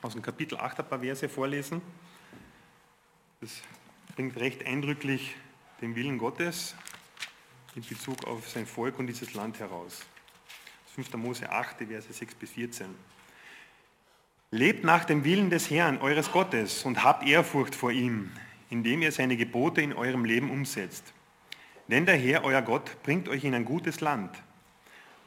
aus 0.01 0.13
dem 0.13 0.21
Kapitel 0.21 0.57
8 0.57 0.79
ein 0.79 0.87
paar 0.87 0.99
Verse 0.99 1.27
vorlesen. 1.27 1.81
Das 3.41 3.61
bringt 4.15 4.37
recht 4.37 4.65
eindrücklich 4.65 5.35
den 5.81 5.95
Willen 5.95 6.17
Gottes 6.17 6.75
in 7.75 7.83
Bezug 7.83 8.25
auf 8.25 8.47
sein 8.49 8.65
Volk 8.65 8.97
und 8.99 9.07
dieses 9.07 9.33
Land 9.33 9.59
heraus. 9.59 10.01
5. 10.95 11.13
Mose 11.15 11.51
8, 11.51 11.77
Verse 11.87 12.13
6 12.13 12.35
bis 12.35 12.51
14. 12.51 12.87
Lebt 14.51 14.85
nach 14.85 15.03
dem 15.03 15.25
Willen 15.25 15.49
des 15.49 15.69
Herrn, 15.69 15.97
eures 15.97 16.31
Gottes, 16.31 16.85
und 16.85 17.03
habt 17.03 17.27
Ehrfurcht 17.27 17.75
vor 17.75 17.91
ihm, 17.91 18.31
indem 18.69 19.01
ihr 19.01 19.11
seine 19.11 19.35
Gebote 19.35 19.81
in 19.81 19.91
eurem 19.91 20.23
Leben 20.23 20.49
umsetzt. 20.51 21.11
Denn 21.89 22.05
der 22.05 22.15
Herr, 22.15 22.45
euer 22.45 22.61
Gott, 22.61 22.95
bringt 23.03 23.27
euch 23.27 23.43
in 23.43 23.53
ein 23.53 23.65
gutes 23.65 23.99
Land. 23.99 24.41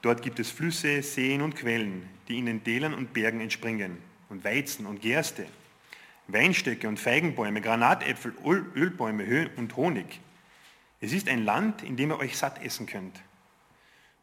Dort 0.01 0.23
gibt 0.23 0.39
es 0.39 0.51
Flüsse, 0.51 1.03
Seen 1.03 1.43
und 1.43 1.55
Quellen, 1.55 2.09
die 2.29 2.39
in 2.39 2.47
den 2.47 2.65
Tälern 2.65 2.95
und 2.95 3.13
Bergen 3.13 3.41
entspringen, 3.41 3.99
und 4.31 4.43
Weizen 4.45 4.87
und 4.87 5.03
Gerste, 5.03 5.47
Weinstöcke 6.29 6.89
und 6.89 6.99
Feigenbäume, 6.99 7.61
Granatäpfel, 7.61 8.35
Ölbäume 8.75 9.51
und 9.57 9.77
Honig. 9.77 10.21
Es 11.01 11.13
ist 11.13 11.29
ein 11.29 11.45
Land, 11.45 11.83
in 11.83 11.97
dem 11.97 12.11
ihr 12.11 12.19
euch 12.19 12.37
satt 12.37 12.63
essen 12.63 12.87
könnt. 12.87 13.21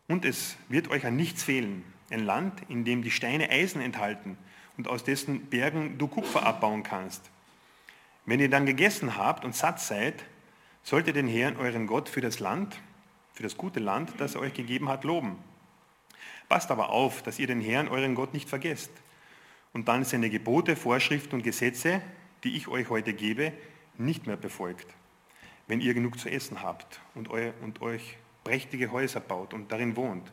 Und 0.07 0.25
es 0.25 0.57
wird 0.69 0.89
euch 0.89 1.05
an 1.05 1.15
nichts 1.15 1.43
fehlen. 1.43 1.83
Ein 2.09 2.25
Land, 2.25 2.61
in 2.69 2.85
dem 2.85 3.01
die 3.01 3.11
Steine 3.11 3.49
Eisen 3.49 3.81
enthalten 3.81 4.37
und 4.77 4.87
aus 4.87 5.03
dessen 5.03 5.47
Bergen 5.47 5.97
du 5.97 6.07
Kupfer 6.07 6.45
abbauen 6.45 6.83
kannst. 6.83 7.29
Wenn 8.25 8.39
ihr 8.39 8.49
dann 8.49 8.65
gegessen 8.65 9.17
habt 9.17 9.45
und 9.45 9.55
satt 9.55 9.79
seid, 9.79 10.23
sollt 10.83 11.07
ihr 11.07 11.13
den 11.13 11.27
Herrn, 11.27 11.57
euren 11.57 11.87
Gott, 11.87 12.09
für 12.09 12.21
das 12.21 12.39
Land, 12.39 12.79
für 13.33 13.43
das 13.43 13.57
gute 13.57 13.79
Land, 13.79 14.13
das 14.17 14.35
er 14.35 14.41
euch 14.41 14.53
gegeben 14.53 14.89
hat, 14.89 15.03
loben. 15.03 15.37
Passt 16.49 16.69
aber 16.71 16.89
auf, 16.89 17.23
dass 17.23 17.39
ihr 17.39 17.47
den 17.47 17.61
Herrn, 17.61 17.87
euren 17.87 18.15
Gott, 18.15 18.33
nicht 18.33 18.49
vergesst 18.49 18.91
und 19.73 19.87
dann 19.87 20.05
seine 20.05 20.29
Gebote, 20.29 20.75
Vorschriften 20.75 21.35
und 21.35 21.43
Gesetze, 21.43 22.01
die 22.43 22.55
ich 22.55 22.67
euch 22.67 22.89
heute 22.89 23.13
gebe, 23.13 23.51
nicht 23.97 24.27
mehr 24.27 24.37
befolgt, 24.37 24.87
wenn 25.67 25.81
ihr 25.81 25.93
genug 25.93 26.19
zu 26.19 26.29
essen 26.29 26.61
habt 26.61 26.99
und, 27.15 27.29
eu 27.29 27.51
und 27.61 27.81
euch 27.81 28.17
prächtige 28.43 28.91
Häuser 28.91 29.19
baut 29.19 29.53
und 29.53 29.71
darin 29.71 29.95
wohnt. 29.95 30.31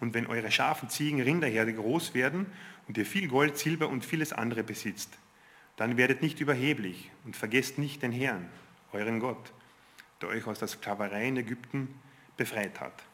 Und 0.00 0.14
wenn 0.14 0.26
eure 0.26 0.50
Schafen, 0.50 0.88
Ziegen, 0.88 1.20
Rinderherde 1.20 1.72
groß 1.72 2.14
werden 2.14 2.46
und 2.88 2.98
ihr 2.98 3.06
viel 3.06 3.28
Gold, 3.28 3.56
Silber 3.56 3.88
und 3.88 4.04
vieles 4.04 4.32
andere 4.32 4.64
besitzt, 4.64 5.16
dann 5.76 5.96
werdet 5.96 6.22
nicht 6.22 6.40
überheblich 6.40 7.10
und 7.24 7.36
vergesst 7.36 7.78
nicht 7.78 8.02
den 8.02 8.12
Herrn, 8.12 8.48
euren 8.92 9.20
Gott, 9.20 9.52
der 10.20 10.28
euch 10.28 10.46
aus 10.46 10.58
der 10.58 10.68
Sklaverei 10.68 11.28
in 11.28 11.36
Ägypten 11.36 11.88
befreit 12.36 12.80
hat. 12.80 13.04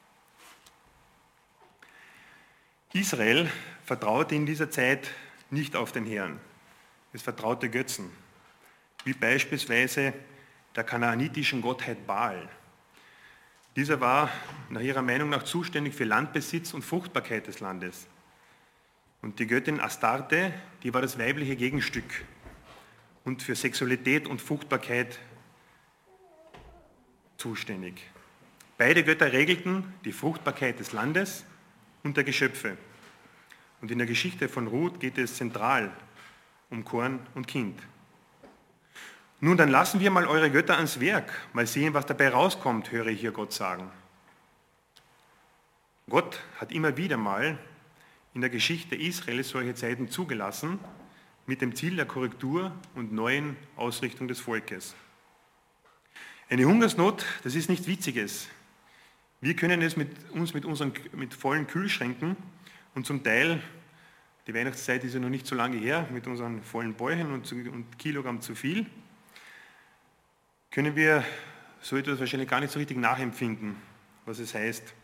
Israel 2.93 3.49
vertraute 3.85 4.35
in 4.35 4.47
dieser 4.47 4.71
Zeit 4.71 5.11
nicht 5.51 5.77
auf 5.77 5.93
den 5.93 6.07
Herrn. 6.07 6.41
Es 7.13 7.23
vertraute 7.23 7.71
Götzen, 7.71 8.11
wie 9.05 9.13
beispielsweise 9.13 10.13
der 10.77 10.85
kanaanitischen 10.85 11.63
Gottheit 11.63 12.07
Baal. 12.07 12.49
Dieser 13.77 14.01
war 14.01 14.31
nach 14.69 14.81
ihrer 14.81 15.03
Meinung 15.03 15.31
nach 15.31 15.45
zuständig 15.45 15.95
für 15.95 16.05
Landbesitz 16.05 16.75
und 16.75 16.83
Fruchtbarkeit 16.83 17.47
des 17.47 17.61
Landes. 17.61 18.07
Und 19.23 19.39
die 19.39 19.47
Göttin 19.47 19.81
Astarte, 19.81 20.53
die 20.83 20.93
war 20.95 21.03
das 21.03 21.19
weibliche 21.19 21.57
Gegenstück 21.57 22.25
und 23.25 23.43
für 23.43 23.55
Sexualität 23.55 24.27
und 24.27 24.41
Fruchtbarkeit 24.41 25.19
zuständig. 27.37 28.01
Beide 28.79 29.05
Götter 29.05 29.33
regelten 29.33 29.93
die 30.05 30.13
Fruchtbarkeit 30.13 30.81
des 30.81 30.93
Landes 30.93 31.45
und 32.03 32.17
der 32.17 32.25
Geschöpfe. 32.25 32.77
Und 33.81 33.91
in 33.91 33.99
der 33.99 34.07
Geschichte 34.07 34.49
von 34.49 34.67
Ruth 34.67 35.01
geht 35.01 35.19
es 35.19 35.37
zentral 35.37 35.93
um 36.71 36.85
Korn 36.85 37.21
und 37.35 37.47
Kind. 37.47 37.79
Nun, 39.43 39.57
dann 39.57 39.71
lassen 39.71 40.01
wir 40.01 40.11
mal 40.11 40.27
eure 40.27 40.51
Götter 40.51 40.77
ans 40.77 41.01
Werk, 41.01 41.33
mal 41.55 41.67
sehen, 41.67 41.95
was 41.95 42.05
dabei 42.05 42.29
rauskommt, 42.29 42.93
höre 42.93 43.07
ich 43.07 43.21
hier 43.21 43.33
Gott 43.33 43.55
sagen. 43.55 43.91
Gott 46.11 46.41
hat 46.59 46.73
immer 46.73 46.99
wieder 46.99 47.17
mal 47.17 47.59
in 48.35 48.43
der 48.43 48.51
Geschichte 48.51 48.97
Israels 48.97 49.49
solche 49.49 49.75
Zeiten 49.75 50.11
zugelassen, 50.11 50.79
mit 51.47 51.63
dem 51.63 51.75
Ziel 51.75 51.97
der 51.97 52.05
Korrektur 52.05 52.71
und 52.95 53.13
neuen 53.13 53.57
Ausrichtung 53.77 54.29
des 54.29 54.41
Volkes. 54.41 54.95
Eine 56.51 56.67
Hungersnot, 56.67 57.25
das 57.43 57.55
ist 57.55 57.71
nichts 57.71 57.87
Witziges. 57.87 58.49
Wir 59.41 59.57
können 59.57 59.81
es 59.81 59.97
mit 59.97 60.11
uns 60.33 60.53
mit 60.53 60.67
unseren 60.67 60.93
mit 61.13 61.33
vollen 61.33 61.67
Kühlschränken 61.67 62.37
und 62.95 63.07
zum 63.07 63.25
Teil, 63.25 63.63
die 64.47 64.53
Weihnachtszeit 64.53 65.03
ist 65.03 65.15
ja 65.15 65.21
noch 65.21 65.31
nicht 65.31 65.47
so 65.47 65.55
lange 65.55 65.79
her, 65.79 66.07
mit 66.13 66.27
unseren 66.27 66.63
vollen 66.63 66.93
Bäuchen 66.93 67.33
und, 67.33 67.51
und 67.51 67.99
Kilogramm 67.99 68.43
zu 68.43 68.55
viel, 68.55 68.85
können 70.71 70.95
wir 70.95 71.25
so 71.81 71.97
etwas 71.97 72.21
wahrscheinlich 72.21 72.49
gar 72.49 72.61
nicht 72.61 72.73
so 72.73 72.79
richtig 72.79 72.97
nachempfinden, 72.97 73.77
was 74.25 74.39
es 74.39 74.55
heißt, 74.55 74.95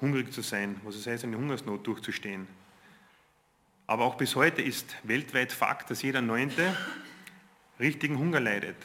hungrig 0.00 0.32
zu 0.32 0.42
sein, 0.42 0.80
was 0.84 0.94
es 0.94 1.06
heißt, 1.06 1.24
eine 1.24 1.36
Hungersnot 1.36 1.86
durchzustehen. 1.86 2.46
Aber 3.86 4.04
auch 4.04 4.16
bis 4.16 4.36
heute 4.36 4.62
ist 4.62 4.96
weltweit 5.02 5.52
Fakt, 5.52 5.90
dass 5.90 6.02
jeder 6.02 6.22
Neunte 6.22 6.76
richtigen 7.80 8.18
Hunger 8.18 8.40
leidet 8.40 8.76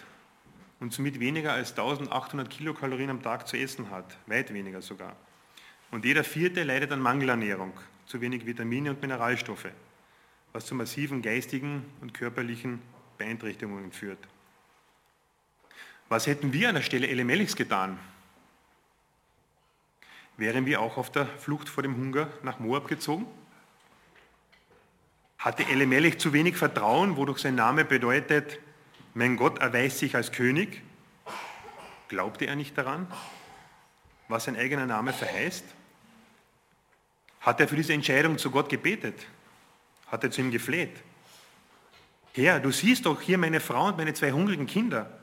und 0.80 0.94
somit 0.94 1.20
weniger 1.20 1.54
als 1.54 1.72
1800 1.72 2.50
Kilokalorien 2.50 3.10
am 3.10 3.22
Tag 3.22 3.48
zu 3.48 3.58
essen 3.58 3.92
hat, 3.92 4.18
weit 4.26 4.54
weniger 4.54 4.82
sogar. 4.82 5.16
Und 5.92 6.06
jeder 6.06 6.24
Vierte 6.24 6.64
leidet 6.64 6.92
an 6.92 7.00
Mangelernährung, 7.00 7.74
zu 8.06 8.22
wenig 8.22 8.46
Vitamine 8.46 8.92
und 8.92 9.02
Mineralstoffe, 9.02 9.70
was 10.54 10.66
zu 10.66 10.76
massiven 10.76 11.22
geistigen 11.22 11.86
und 12.02 12.14
körperlichen 12.14 12.82
Beeinträchtigungen 13.18 13.92
führt. 13.92 14.20
Was 16.10 16.26
hätten 16.28 16.54
wir 16.54 16.70
an 16.70 16.76
der 16.76 16.82
Stelle 16.82 17.08
Elemelichs 17.08 17.56
getan? 17.56 18.00
Wären 20.38 20.66
wir 20.66 20.82
auch 20.82 20.98
auf 20.98 21.12
der 21.12 21.26
Flucht 21.26 21.68
vor 21.68 21.84
dem 21.84 21.98
Hunger 21.98 22.30
nach 22.44 22.60
Moab 22.60 22.88
gezogen? 22.88 23.26
Hatte 25.38 25.66
Elimelech 25.68 26.20
zu 26.20 26.32
wenig 26.32 26.56
Vertrauen, 26.56 27.18
wodurch 27.18 27.40
sein 27.40 27.56
Name 27.56 27.86
bedeutet, 27.86 28.60
mein 29.14 29.36
Gott 29.36 29.60
erweist 29.60 30.00
sich 30.00 30.16
als 30.16 30.32
König? 30.32 30.82
Glaubte 32.08 32.46
er 32.46 32.56
nicht 32.56 32.78
daran, 32.78 33.08
was 34.28 34.46
sein 34.46 34.56
eigener 34.56 34.86
Name 34.86 35.12
verheißt? 35.14 35.66
Hat 37.42 37.60
er 37.60 37.68
für 37.68 37.76
diese 37.76 37.94
Entscheidung 37.94 38.38
zu 38.38 38.52
Gott 38.52 38.70
gebetet? 38.70 39.26
Hat 40.08 40.24
er 40.24 40.32
zu 40.32 40.42
ihm 40.42 40.52
gefleht? 40.52 40.96
Herr, 42.34 42.60
du 42.60 42.72
siehst 42.72 43.06
doch 43.06 43.20
hier 43.20 43.38
meine 43.38 43.60
Frau 43.60 43.88
und 43.88 43.98
meine 43.98 44.14
zwei 44.14 44.32
hungrigen 44.32 44.68
Kinder. 44.68 45.17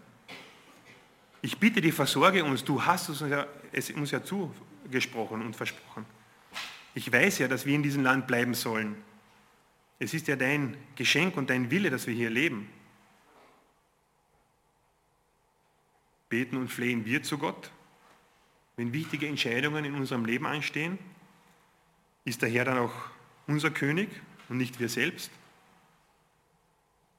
Ich 1.44 1.58
bitte 1.58 1.82
dich, 1.82 1.92
versorge 1.92 2.42
uns. 2.42 2.64
Du 2.64 2.82
hast 2.82 3.10
es 3.10 3.20
uns 3.20 3.30
ja, 3.30 3.46
es 3.70 3.90
uns 3.90 4.10
ja 4.12 4.24
zugesprochen 4.24 5.42
und 5.42 5.54
versprochen. 5.54 6.06
Ich 6.94 7.12
weiß 7.12 7.40
ja, 7.40 7.48
dass 7.48 7.66
wir 7.66 7.74
in 7.74 7.82
diesem 7.82 8.02
Land 8.02 8.26
bleiben 8.26 8.54
sollen. 8.54 8.96
Es 9.98 10.14
ist 10.14 10.26
ja 10.26 10.36
dein 10.36 10.74
Geschenk 10.96 11.36
und 11.36 11.50
dein 11.50 11.70
Wille, 11.70 11.90
dass 11.90 12.06
wir 12.06 12.14
hier 12.14 12.30
leben. 12.30 12.70
Beten 16.30 16.56
und 16.56 16.68
flehen 16.68 17.04
wir 17.04 17.22
zu 17.22 17.36
Gott, 17.36 17.70
wenn 18.76 18.94
wichtige 18.94 19.28
Entscheidungen 19.28 19.84
in 19.84 19.94
unserem 19.96 20.24
Leben 20.24 20.46
anstehen? 20.46 20.98
Ist 22.24 22.40
der 22.40 22.48
Herr 22.48 22.64
dann 22.64 22.78
auch 22.78 22.94
unser 23.46 23.70
König 23.70 24.08
und 24.48 24.56
nicht 24.56 24.80
wir 24.80 24.88
selbst? 24.88 25.30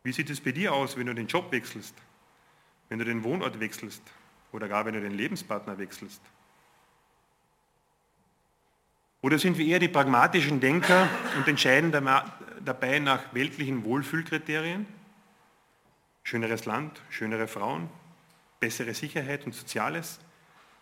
Wie 0.01 0.11
sieht 0.11 0.31
es 0.31 0.41
bei 0.41 0.51
dir 0.51 0.73
aus, 0.73 0.97
wenn 0.97 1.05
du 1.05 1.13
den 1.13 1.27
Job 1.27 1.51
wechselst, 1.51 1.93
wenn 2.89 2.99
du 2.99 3.05
den 3.05 3.23
Wohnort 3.23 3.59
wechselst 3.59 4.01
oder 4.51 4.67
gar 4.67 4.85
wenn 4.85 4.93
du 4.93 5.01
den 5.01 5.13
Lebenspartner 5.13 5.77
wechselst? 5.77 6.21
Oder 9.21 9.39
sind 9.39 9.57
wir 9.57 9.65
eher 9.65 9.79
die 9.79 9.87
pragmatischen 9.87 10.59
Denker 10.59 11.09
und 11.35 11.47
entscheiden 11.47 11.91
dabei 11.91 12.99
nach 12.99 13.33
weltlichen 13.33 13.83
Wohlfühlkriterien? 13.83 14.85
Schöneres 16.23 16.65
Land, 16.65 17.01
schönere 17.09 17.47
Frauen, 17.47 17.89
bessere 18.59 18.93
Sicherheit 18.93 19.45
und 19.45 19.53
Soziales, 19.53 20.19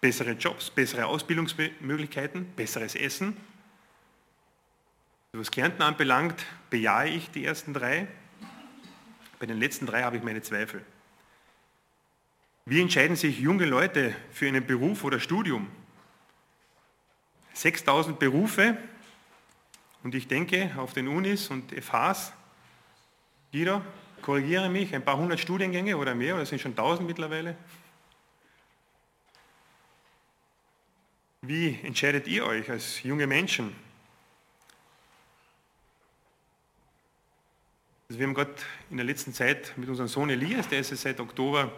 bessere 0.01 0.31
Jobs, 0.31 0.69
bessere 0.69 1.05
Ausbildungsmöglichkeiten, 1.05 2.45
besseres 2.55 2.95
Essen. 2.95 3.37
Was 5.31 5.49
Kärnten 5.49 5.81
anbelangt, 5.81 6.45
bejahe 6.69 7.07
ich 7.07 7.31
die 7.31 7.45
ersten 7.45 7.73
drei. 7.73 8.07
Bei 9.39 9.45
den 9.45 9.57
letzten 9.57 9.85
drei 9.85 10.03
habe 10.03 10.17
ich 10.17 10.23
meine 10.23 10.41
Zweifel. 10.41 10.85
Wie 12.65 12.81
entscheiden 12.81 13.15
sich 13.15 13.39
junge 13.39 13.65
Leute 13.65 14.15
für 14.31 14.47
einen 14.47 14.65
Beruf 14.65 15.03
oder 15.03 15.19
Studium? 15.19 15.69
6000 17.53 18.17
Berufe 18.17 18.77
und 20.03 20.15
ich 20.15 20.27
denke 20.27 20.71
auf 20.77 20.93
den 20.93 21.07
Unis 21.07 21.49
und 21.49 21.71
FHs, 21.71 22.33
jeder 23.51 23.85
korrigiere 24.21 24.69
mich, 24.69 24.95
ein 24.95 25.03
paar 25.03 25.17
hundert 25.17 25.39
Studiengänge 25.39 25.97
oder 25.97 26.15
mehr, 26.15 26.35
oder 26.35 26.45
sind 26.45 26.59
schon 26.59 26.75
tausend 26.75 27.07
mittlerweile. 27.07 27.55
Wie 31.41 31.77
entscheidet 31.83 32.27
ihr 32.27 32.45
euch 32.45 32.69
als 32.69 33.03
junge 33.03 33.27
Menschen? 33.27 33.75
Also 38.07 38.19
wir 38.19 38.27
haben 38.27 38.33
Gott 38.33 38.65
in 38.89 38.97
der 38.97 39.05
letzten 39.05 39.33
Zeit 39.33 39.73
mit 39.77 39.89
unserem 39.89 40.07
Sohn 40.07 40.29
Elias, 40.29 40.69
der 40.69 40.79
ist 40.79 40.89
seit 40.95 41.19
Oktober 41.19 41.71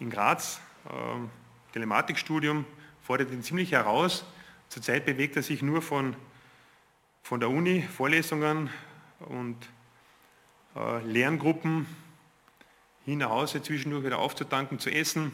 in 0.00 0.10
Graz, 0.10 0.60
äh, 0.86 1.72
Telematikstudium, 1.72 2.64
fordert 3.02 3.30
ihn 3.30 3.42
ziemlich 3.42 3.72
heraus. 3.72 4.24
Zurzeit 4.68 5.04
bewegt 5.04 5.36
er 5.36 5.42
sich 5.42 5.62
nur 5.62 5.82
von, 5.82 6.16
von 7.22 7.40
der 7.40 7.50
Uni, 7.50 7.82
Vorlesungen 7.82 8.70
und 9.20 9.56
äh, 10.76 11.00
Lerngruppen 11.04 11.86
hin 13.04 13.18
nach 13.18 13.30
Hause 13.30 13.62
zwischendurch 13.62 14.04
wieder 14.04 14.18
aufzutanken, 14.18 14.78
zu 14.78 14.90
essen, 14.90 15.32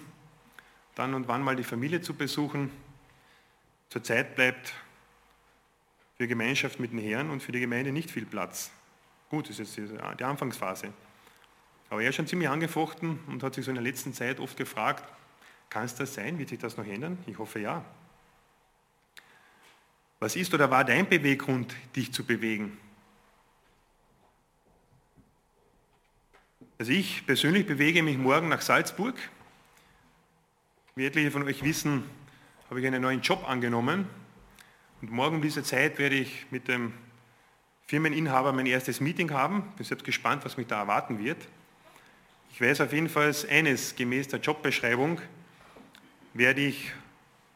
dann 0.94 1.14
und 1.14 1.29
wann 1.29 1.42
mal 1.42 1.57
die 1.57 1.64
Familie 1.64 2.01
zu 2.01 2.14
besuchen. 2.14 2.70
Zurzeit 3.88 4.35
bleibt 4.35 4.73
für 6.16 6.29
Gemeinschaft 6.29 6.81
mit 6.81 6.92
den 6.92 6.99
Herren 6.99 7.31
und 7.31 7.42
für 7.42 7.53
die 7.53 7.61
Gemeinde 7.61 7.92
nicht 7.92 8.11
viel 8.11 8.27
Platz. 8.27 8.70
Gut, 9.31 9.49
das 9.49 9.59
ist 9.59 9.77
jetzt 9.77 9.92
die 10.18 10.25
Anfangsphase. 10.25 10.92
Aber 11.90 12.03
er 12.03 12.09
ist 12.09 12.16
schon 12.16 12.26
ziemlich 12.26 12.48
angefochten 12.48 13.18
und 13.26 13.42
hat 13.42 13.55
sich 13.55 13.64
so 13.64 13.70
in 13.70 13.74
der 13.74 13.85
letzten 13.85 14.14
Zeit 14.14 14.38
oft 14.38 14.57
gefragt, 14.57 15.05
kann 15.68 15.85
es 15.85 15.94
das 15.94 16.14
sein? 16.14 16.38
Wird 16.38 16.48
sich 16.48 16.59
das 16.59 16.76
noch 16.76 16.87
ändern? 16.87 17.18
Ich 17.26 17.38
hoffe 17.38 17.59
ja. 17.61 17.85
Was 20.20 20.37
ist 20.37 20.55
oder 20.55 20.70
war 20.70 20.85
dein 20.85 21.09
Beweggrund, 21.09 21.74
dich 21.96 22.12
zu 22.12 22.24
bewegen? 22.24 22.79
Also 26.79 26.92
ich 26.92 27.26
persönlich 27.26 27.66
bewege 27.66 28.03
mich 28.03 28.18
morgen 28.18 28.48
nach 28.48 28.62
Salzburg. 28.62 29.14
Wie 30.94 31.07
etliche 31.07 31.31
von 31.31 31.42
euch 31.42 31.62
wissen, 31.62 32.05
habe 32.68 32.81
ich 32.81 32.87
einen 32.87 33.03
neuen 33.03 33.20
Job 33.20 33.48
angenommen. 33.48 34.09
Und 35.03 35.11
morgen 35.11 35.37
um 35.37 35.42
diese 35.42 35.62
Zeit 35.62 35.98
werde 35.98 36.16
ich 36.16 36.46
mit 36.50 36.68
dem 36.68 36.92
Firmeninhaber 37.87 38.53
mein 38.53 38.66
erstes 38.66 39.00
Meeting 39.00 39.33
haben. 39.33 39.72
Bin 39.76 39.85
selbst 39.85 40.05
gespannt, 40.05 40.44
was 40.44 40.57
mich 40.57 40.68
da 40.68 40.79
erwarten 40.81 41.18
wird. 41.18 41.48
Ich 42.53 42.61
weiß 42.61 42.81
auf 42.83 42.93
jeden 42.93 43.09
Fall 43.09 43.35
eines, 43.49 43.97
gemäß 43.97 44.29
der 44.29 44.41
Jobbeschreibung 44.41 45.21
werde 46.35 46.61
ich 46.61 46.93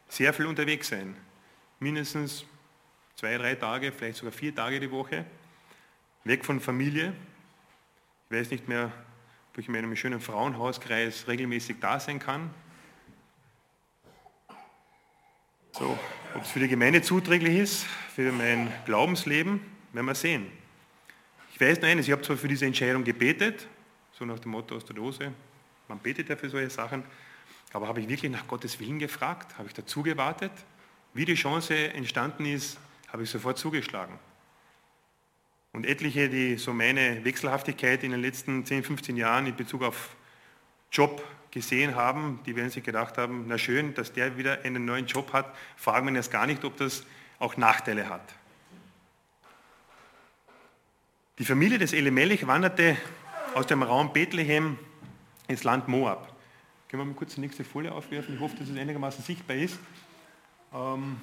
sehr 0.09 0.33
viel 0.33 0.45
unterwegs 0.45 0.87
sein. 0.87 1.15
Mindestens 1.79 2.45
zwei, 3.15 3.37
drei 3.37 3.55
Tage, 3.55 3.91
vielleicht 3.91 4.17
sogar 4.17 4.31
vier 4.31 4.53
Tage 4.53 4.79
die 4.79 4.91
Woche. 4.91 5.25
Weg 6.23 6.43
von 6.43 6.59
Familie. 6.59 7.13
Ich 8.29 8.35
weiß 8.35 8.49
nicht 8.49 8.67
mehr, 8.67 8.91
wo 9.53 9.61
ich 9.61 9.67
in 9.67 9.73
meinem 9.73 9.95
schönen 9.95 10.19
Frauenhauskreis 10.19 11.27
regelmäßig 11.27 11.77
da 11.79 11.99
sein 11.99 12.19
kann. 12.19 12.49
So, 15.71 15.99
ob 16.33 16.41
es 16.41 16.51
für 16.51 16.59
die 16.59 16.67
Gemeinde 16.67 17.01
zuträglich 17.01 17.57
ist, 17.57 17.85
für 18.15 18.31
mein 18.31 18.71
Glaubensleben, 18.85 19.59
werden 19.93 20.05
wir 20.05 20.15
sehen. 20.15 20.47
Ich 21.53 21.61
weiß 21.61 21.81
nur 21.81 21.89
eines, 21.89 22.07
ich 22.07 22.11
habe 22.11 22.21
zwar 22.21 22.37
für 22.37 22.47
diese 22.47 22.65
Entscheidung 22.65 23.03
gebetet, 23.03 23.67
so 24.17 24.25
nach 24.25 24.39
dem 24.39 24.51
Motto 24.51 24.75
aus 24.75 24.85
der 24.85 24.95
Dose, 24.95 25.33
man 25.87 25.99
betet 25.99 26.29
ja 26.29 26.35
für 26.35 26.49
solche 26.49 26.69
Sachen, 26.69 27.03
aber 27.73 27.87
habe 27.87 27.99
ich 27.99 28.07
wirklich 28.07 28.31
nach 28.31 28.47
Gottes 28.47 28.79
Willen 28.79 28.99
gefragt? 28.99 29.57
Habe 29.57 29.67
ich 29.67 29.73
dazu 29.73 30.01
gewartet? 30.01 30.51
Wie 31.13 31.25
die 31.25 31.35
Chance 31.35 31.75
entstanden 31.93 32.45
ist, 32.45 32.77
habe 33.11 33.23
ich 33.23 33.29
sofort 33.29 33.57
zugeschlagen. 33.57 34.17
Und 35.73 35.85
etliche, 35.85 36.29
die 36.29 36.55
so 36.55 36.73
meine 36.73 37.25
Wechselhaftigkeit 37.25 38.03
in 38.03 38.11
den 38.11 38.21
letzten 38.21 38.65
10, 38.65 38.83
15 38.83 39.17
Jahren 39.17 39.45
in 39.45 39.55
Bezug 39.55 39.83
auf 39.83 40.15
Job 40.89 41.21
gesehen 41.51 41.95
haben, 41.95 42.39
die 42.45 42.55
werden 42.55 42.69
sich 42.69 42.83
gedacht 42.83 43.17
haben, 43.17 43.45
na 43.47 43.57
schön, 43.57 43.93
dass 43.93 44.13
der 44.13 44.37
wieder 44.37 44.61
einen 44.63 44.85
neuen 44.85 45.05
Job 45.05 45.33
hat, 45.33 45.53
fragen 45.75 46.07
wir 46.07 46.13
jetzt 46.13 46.31
gar 46.31 46.47
nicht, 46.47 46.63
ob 46.63 46.77
das 46.77 47.05
auch 47.39 47.57
Nachteile 47.57 48.09
hat. 48.09 48.33
Die 51.37 51.45
Familie 51.45 51.77
des 51.77 51.91
Elimelech 51.91 52.47
wanderte 52.47 52.95
aus 53.55 53.67
dem 53.67 53.83
Raum 53.83 54.11
Bethlehem 54.11 54.77
ins 55.47 55.63
Land 55.63 55.87
Moab. 55.87 56.27
Können 56.89 57.03
wir 57.03 57.05
mal 57.05 57.15
kurz 57.15 57.35
die 57.35 57.39
nächste 57.39 57.63
Folie 57.63 57.89
aufwerfen? 57.89 58.35
Ich 58.35 58.41
hoffe, 58.41 58.57
dass 58.57 58.67
es 58.67 58.77
einigermaßen 58.77 59.23
sichtbar 59.23 59.55
ist. 59.55 59.79
Ähm, 60.73 61.21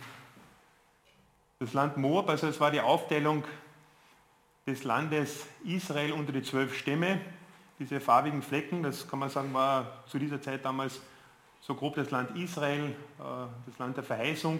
das 1.59 1.75
Land 1.75 1.99
Moab, 1.99 2.31
also 2.31 2.47
es 2.47 2.59
war 2.59 2.71
die 2.71 2.81
Aufteilung 2.81 3.45
des 4.67 4.83
Landes 4.85 5.47
Israel 5.63 6.13
unter 6.13 6.33
die 6.33 6.43
zwölf 6.43 6.75
Stämme. 6.75 7.21
Diese 7.79 8.01
farbigen 8.01 8.41
Flecken, 8.41 8.83
das 8.83 9.07
kann 9.07 9.19
man 9.19 9.29
sagen, 9.29 9.53
war 9.53 10.03
zu 10.07 10.19
dieser 10.19 10.41
Zeit 10.41 10.65
damals 10.65 11.03
so 11.61 11.75
grob 11.75 11.97
das 11.97 12.11
Land 12.11 12.35
Israel, 12.39 12.97
äh, 13.19 13.23
das 13.67 13.79
Land 13.79 13.99
der 13.99 14.05
Verheißung. 14.05 14.59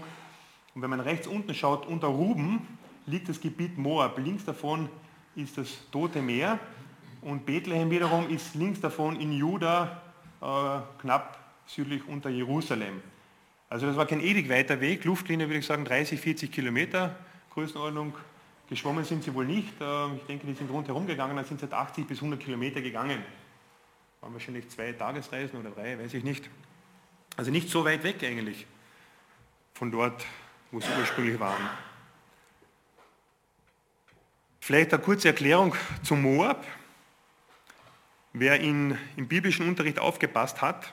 Und 0.75 0.83
wenn 0.83 0.91
man 0.91 1.01
rechts 1.01 1.27
unten 1.27 1.55
schaut, 1.55 1.87
unter 1.87 2.09
Ruben 2.09 2.69
liegt 3.07 3.31
das 3.31 3.41
Gebiet 3.41 3.79
Moab. 3.79 4.19
Links 4.19 4.45
davon 4.45 4.91
ist 5.35 5.57
das 5.57 5.69
Tote 5.91 6.21
Meer 6.21 6.59
und 7.23 7.47
Bethlehem 7.47 7.91
wiederum 7.91 8.29
ist 8.29 8.55
links 8.55 8.81
davon 8.81 9.19
in 9.19 9.33
Juda, 9.33 10.03
äh, 10.41 11.01
knapp 11.01 11.39
südlich 11.67 12.07
unter 12.07 12.29
Jerusalem. 12.29 13.01
Also 13.69 13.87
das 13.87 13.97
war 13.97 14.07
kein 14.07 14.21
ewig 14.21 14.49
weiter 14.49 14.81
Weg, 14.81 15.05
Luftlinie 15.05 15.49
würde 15.49 15.61
ich 15.61 15.67
sagen 15.67 15.85
30, 15.85 16.21
40 16.21 16.53
Kilometer 16.53 17.17
Größenordnung. 17.55 18.15
Geschwommen 18.69 19.05
sind 19.05 19.23
sie 19.25 19.35
wohl 19.35 19.47
nicht. 19.47 19.81
Äh, 19.81 20.15
ich 20.17 20.23
denke, 20.25 20.47
die 20.47 20.55
sind 20.55 20.71
rundherum 20.71 21.07
gegangen, 21.07 21.37
dann 21.37 21.45
sind 21.45 21.61
sie 21.61 21.73
80 21.73 22.07
bis 22.07 22.19
100 22.19 22.41
Kilometer 22.41 22.81
gegangen. 22.81 23.23
Waren 24.21 24.33
wahrscheinlich 24.33 24.69
zwei 24.69 24.93
Tagesreisen 24.93 25.59
oder 25.59 25.71
drei, 25.71 25.99
weiß 25.99 26.15
ich 26.15 26.25
nicht. 26.25 26.49
Also 27.37 27.51
nicht 27.51 27.69
so 27.69 27.85
weit 27.85 28.03
weg 28.03 28.23
eigentlich 28.23 28.67
von 29.75 29.91
dort, 29.91 30.25
wo 30.71 30.81
sie 30.81 30.89
ursprünglich 30.99 31.39
waren. 31.41 31.69
Vielleicht 34.61 34.93
eine 34.93 35.03
kurze 35.03 35.29
Erklärung 35.29 35.75
zum 36.03 36.23
Moab. 36.23 36.65
Wer 38.35 38.61
in, 38.61 38.97
im 39.17 39.29
biblischen 39.29 39.69
Unterricht 39.69 39.99
aufgepasst 39.99 40.63
hat, 40.63 40.93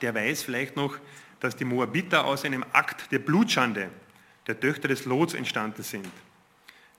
der 0.00 0.14
weiß 0.14 0.42
vielleicht 0.42 0.76
noch, 0.76 0.96
dass 1.40 1.56
die 1.56 1.64
Moabiter 1.64 2.24
aus 2.24 2.44
einem 2.44 2.64
Akt 2.72 3.10
der 3.10 3.18
Blutschande 3.18 3.90
der 4.46 4.58
Töchter 4.58 4.88
des 4.88 5.04
Lots 5.06 5.34
entstanden 5.34 5.82
sind. 5.82 6.08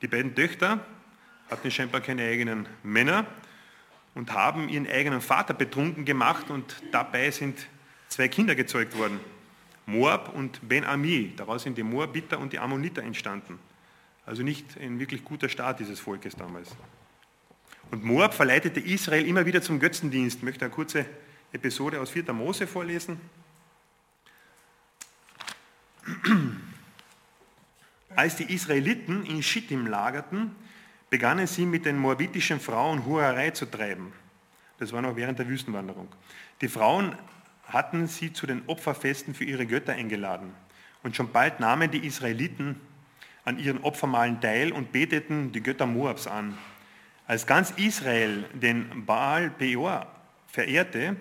Die 0.01 0.07
beiden 0.07 0.35
Töchter 0.35 0.85
hatten 1.49 1.71
scheinbar 1.71 2.01
keine 2.01 2.23
eigenen 2.23 2.67
Männer 2.83 3.25
und 4.15 4.33
haben 4.33 4.67
ihren 4.67 4.87
eigenen 4.87 5.21
Vater 5.21 5.53
betrunken 5.53 6.05
gemacht 6.05 6.49
und 6.49 6.81
dabei 6.91 7.31
sind 7.31 7.67
zwei 8.09 8.27
Kinder 8.27 8.55
gezeugt 8.55 8.97
worden. 8.97 9.19
Moab 9.85 10.33
und 10.35 10.67
Ben-Ami. 10.67 11.33
Daraus 11.35 11.63
sind 11.63 11.77
die 11.77 11.83
Moabiter 11.83 12.39
und 12.39 12.53
die 12.53 12.59
Ammoniter 12.59 13.01
entstanden. 13.01 13.59
Also 14.25 14.43
nicht 14.43 14.77
ein 14.79 14.99
wirklich 14.99 15.23
guter 15.23 15.49
Start 15.49 15.79
dieses 15.79 15.99
Volkes 15.99 16.35
damals. 16.35 16.69
Und 17.91 18.05
Moab 18.05 18.33
verleitete 18.33 18.79
Israel 18.79 19.27
immer 19.27 19.45
wieder 19.45 19.61
zum 19.61 19.77
Götzendienst. 19.77 20.37
Ich 20.37 20.43
möchte 20.43 20.63
eine 20.63 20.73
kurze 20.73 21.05
Episode 21.51 21.99
aus 21.99 22.09
4. 22.11 22.31
Mose 22.31 22.65
vorlesen. 22.65 23.19
Als 28.15 28.37
die 28.37 28.53
Israeliten 28.53 29.25
in 29.25 29.43
Schittim 29.43 29.87
lagerten, 29.87 30.55
begannen 31.09 31.47
sie 31.47 31.65
mit 31.65 31.85
den 31.85 31.97
moabitischen 31.97 32.61
Frauen 32.61 33.05
Hurerei 33.05 33.51
zu 33.51 33.65
treiben. 33.65 34.13
Das 34.79 34.93
war 34.93 35.01
noch 35.01 35.17
während 35.17 35.39
der 35.39 35.49
Wüstenwanderung. 35.49 36.07
Die 36.61 36.69
Frauen 36.69 37.17
hatten 37.65 38.07
sie 38.07 38.31
zu 38.31 38.47
den 38.47 38.63
Opferfesten 38.67 39.33
für 39.33 39.43
ihre 39.43 39.65
Götter 39.65 39.93
eingeladen. 39.93 40.53
Und 41.03 41.17
schon 41.17 41.33
bald 41.33 41.59
nahmen 41.59 41.91
die 41.91 42.05
Israeliten 42.05 42.79
an 43.43 43.59
ihren 43.59 43.83
Opfermalen 43.83 44.39
teil 44.39 44.71
und 44.71 44.93
beteten 44.93 45.51
die 45.51 45.61
Götter 45.61 45.85
Moabs 45.85 46.27
an. 46.27 46.57
Als 47.27 47.45
ganz 47.47 47.71
Israel 47.71 48.43
den 48.53 49.05
Baal 49.05 49.49
Peor 49.51 50.07
verehrte, 50.47 51.15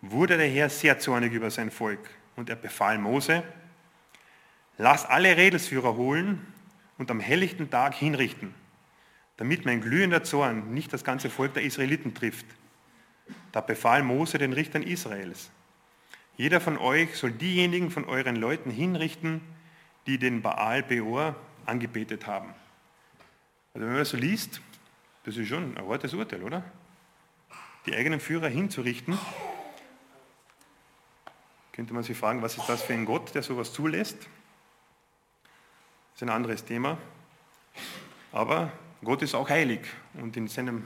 wurde 0.00 0.36
der 0.36 0.48
Herr 0.48 0.68
sehr 0.68 0.98
zornig 0.98 1.32
über 1.32 1.50
sein 1.50 1.70
Volk 1.70 2.00
und 2.36 2.50
er 2.50 2.56
befahl 2.56 2.98
Mose, 2.98 3.42
lass 4.78 5.06
alle 5.06 5.36
Redelsführer 5.36 5.96
holen 5.96 6.46
und 6.98 7.10
am 7.10 7.20
helllichten 7.20 7.70
Tag 7.70 7.94
hinrichten, 7.94 8.54
damit 9.36 9.64
mein 9.64 9.80
glühender 9.80 10.24
Zorn 10.24 10.74
nicht 10.74 10.92
das 10.92 11.04
ganze 11.04 11.30
Volk 11.30 11.54
der 11.54 11.62
Israeliten 11.62 12.14
trifft. 12.14 12.46
Da 13.52 13.60
befahl 13.60 14.02
Mose 14.02 14.38
den 14.38 14.52
Richtern 14.52 14.82
Israels, 14.82 15.50
jeder 16.36 16.60
von 16.60 16.78
euch 16.78 17.16
soll 17.16 17.30
diejenigen 17.30 17.90
von 17.90 18.04
euren 18.04 18.36
Leuten 18.36 18.70
hinrichten, 18.70 19.40
die 20.06 20.18
den 20.18 20.42
Baal 20.42 20.82
Peor 20.82 21.36
angebetet 21.64 22.26
haben. 22.26 22.48
Also 23.72 23.86
wenn 23.86 23.92
man 23.92 23.98
das 23.98 24.10
so 24.10 24.16
liest, 24.16 24.60
das 25.24 25.36
ist 25.36 25.48
schon 25.48 25.76
ein 25.76 25.88
hartes 25.88 26.14
Urteil, 26.14 26.42
oder? 26.42 26.62
Die 27.86 27.94
eigenen 27.94 28.20
Führer 28.20 28.48
hinzurichten, 28.48 29.18
könnte 31.72 31.92
man 31.92 32.04
sich 32.04 32.16
fragen, 32.16 32.40
was 32.40 32.56
ist 32.56 32.68
das 32.68 32.82
für 32.82 32.92
ein 32.92 33.04
Gott, 33.04 33.34
der 33.34 33.42
sowas 33.42 33.72
zulässt? 33.72 34.16
Das 34.18 36.16
ist 36.16 36.22
ein 36.22 36.28
anderes 36.28 36.64
Thema. 36.64 36.98
Aber 38.30 38.70
Gott 39.02 39.22
ist 39.22 39.34
auch 39.34 39.48
heilig 39.48 39.80
und 40.14 40.36
in 40.36 40.46
seinem, 40.46 40.84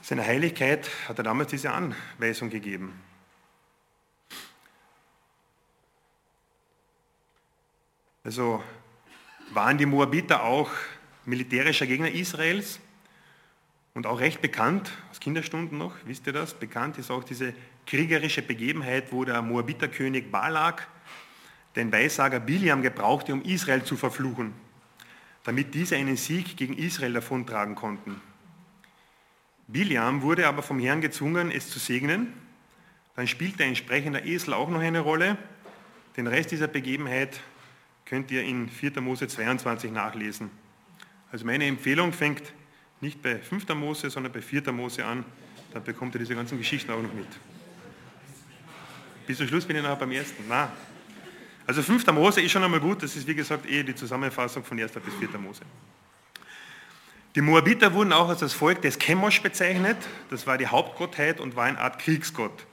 seiner 0.00 0.24
Heiligkeit 0.24 0.88
hat 1.06 1.18
er 1.18 1.24
damals 1.24 1.50
diese 1.50 1.70
Anweisung 1.70 2.48
gegeben. 2.48 2.98
Also 8.24 8.62
waren 9.50 9.76
die 9.76 9.86
Moabiter 9.86 10.44
auch 10.44 10.70
militärischer 11.26 11.86
Gegner 11.86 12.10
Israels 12.10 12.80
und 13.94 14.06
auch 14.06 14.20
recht 14.20 14.40
bekannt, 14.40 14.90
aus 15.10 15.20
Kinderstunden 15.20 15.78
noch, 15.78 15.94
wisst 16.06 16.26
ihr 16.26 16.32
das? 16.32 16.54
Bekannt 16.54 16.98
ist 16.98 17.10
auch 17.10 17.24
diese 17.24 17.54
kriegerische 17.86 18.42
Begebenheit, 18.42 19.12
wo 19.12 19.24
der 19.24 19.42
Moabiterkönig 19.42 20.30
Balak 20.30 20.88
den 21.76 21.92
Weissager 21.92 22.40
Biliam 22.40 22.82
gebrauchte, 22.82 23.32
um 23.32 23.42
Israel 23.42 23.82
zu 23.84 23.96
verfluchen, 23.96 24.52
damit 25.44 25.74
diese 25.74 25.96
einen 25.96 26.16
Sieg 26.16 26.56
gegen 26.56 26.76
Israel 26.76 27.14
davontragen 27.14 27.74
konnten. 27.74 28.20
Biliam 29.68 30.22
wurde 30.22 30.46
aber 30.46 30.62
vom 30.62 30.78
Herrn 30.78 31.00
gezwungen, 31.00 31.50
es 31.50 31.70
zu 31.70 31.78
segnen. 31.78 32.32
Dann 33.16 33.26
spielte 33.26 33.62
ein 33.62 33.70
entsprechender 33.70 34.24
Esel 34.24 34.54
auch 34.54 34.68
noch 34.68 34.80
eine 34.80 35.00
Rolle. 35.00 35.38
Den 36.16 36.26
Rest 36.26 36.50
dieser 36.50 36.68
Begebenheit 36.68 37.40
könnt 38.04 38.30
ihr 38.30 38.42
in 38.42 38.68
4. 38.68 39.00
Mose 39.00 39.28
22 39.28 39.90
nachlesen. 39.92 40.50
Also 41.30 41.46
meine 41.46 41.64
Empfehlung 41.64 42.12
fängt 42.12 42.52
nicht 43.02 43.20
bei 43.20 43.38
5. 43.38 43.68
Mose, 43.74 44.08
sondern 44.10 44.32
bei 44.32 44.40
4. 44.40 44.72
Mose 44.72 45.04
an. 45.04 45.24
Da 45.72 45.80
bekommt 45.80 46.14
ihr 46.14 46.20
diese 46.20 46.34
ganzen 46.34 46.56
Geschichten 46.56 46.90
auch 46.92 47.02
noch 47.02 47.12
mit. 47.12 47.26
Bis 49.26 49.38
zum 49.38 49.48
Schluss 49.48 49.64
bin 49.64 49.76
ich 49.76 49.82
nachher 49.82 49.96
beim 49.96 50.12
ersten. 50.12 50.44
Na. 50.48 50.72
Also 51.66 51.82
5. 51.82 52.06
Mose 52.08 52.40
ist 52.40 52.52
schon 52.52 52.62
einmal 52.62 52.80
gut, 52.80 53.02
das 53.02 53.16
ist 53.16 53.26
wie 53.26 53.34
gesagt 53.34 53.68
eh 53.68 53.82
die 53.82 53.94
Zusammenfassung 53.94 54.64
von 54.64 54.78
1. 54.78 54.92
bis 54.92 55.14
4. 55.14 55.38
Mose. 55.38 55.62
Die 57.34 57.40
Moabiter 57.40 57.92
wurden 57.94 58.12
auch 58.12 58.28
als 58.28 58.40
das 58.40 58.52
Volk 58.52 58.82
des 58.82 58.98
Chemosh 58.98 59.40
bezeichnet. 59.40 59.96
Das 60.28 60.46
war 60.46 60.58
die 60.58 60.66
Hauptgottheit 60.66 61.40
und 61.40 61.56
war 61.56 61.64
eine 61.64 61.78
Art 61.78 61.98
Kriegsgott. 61.98 62.66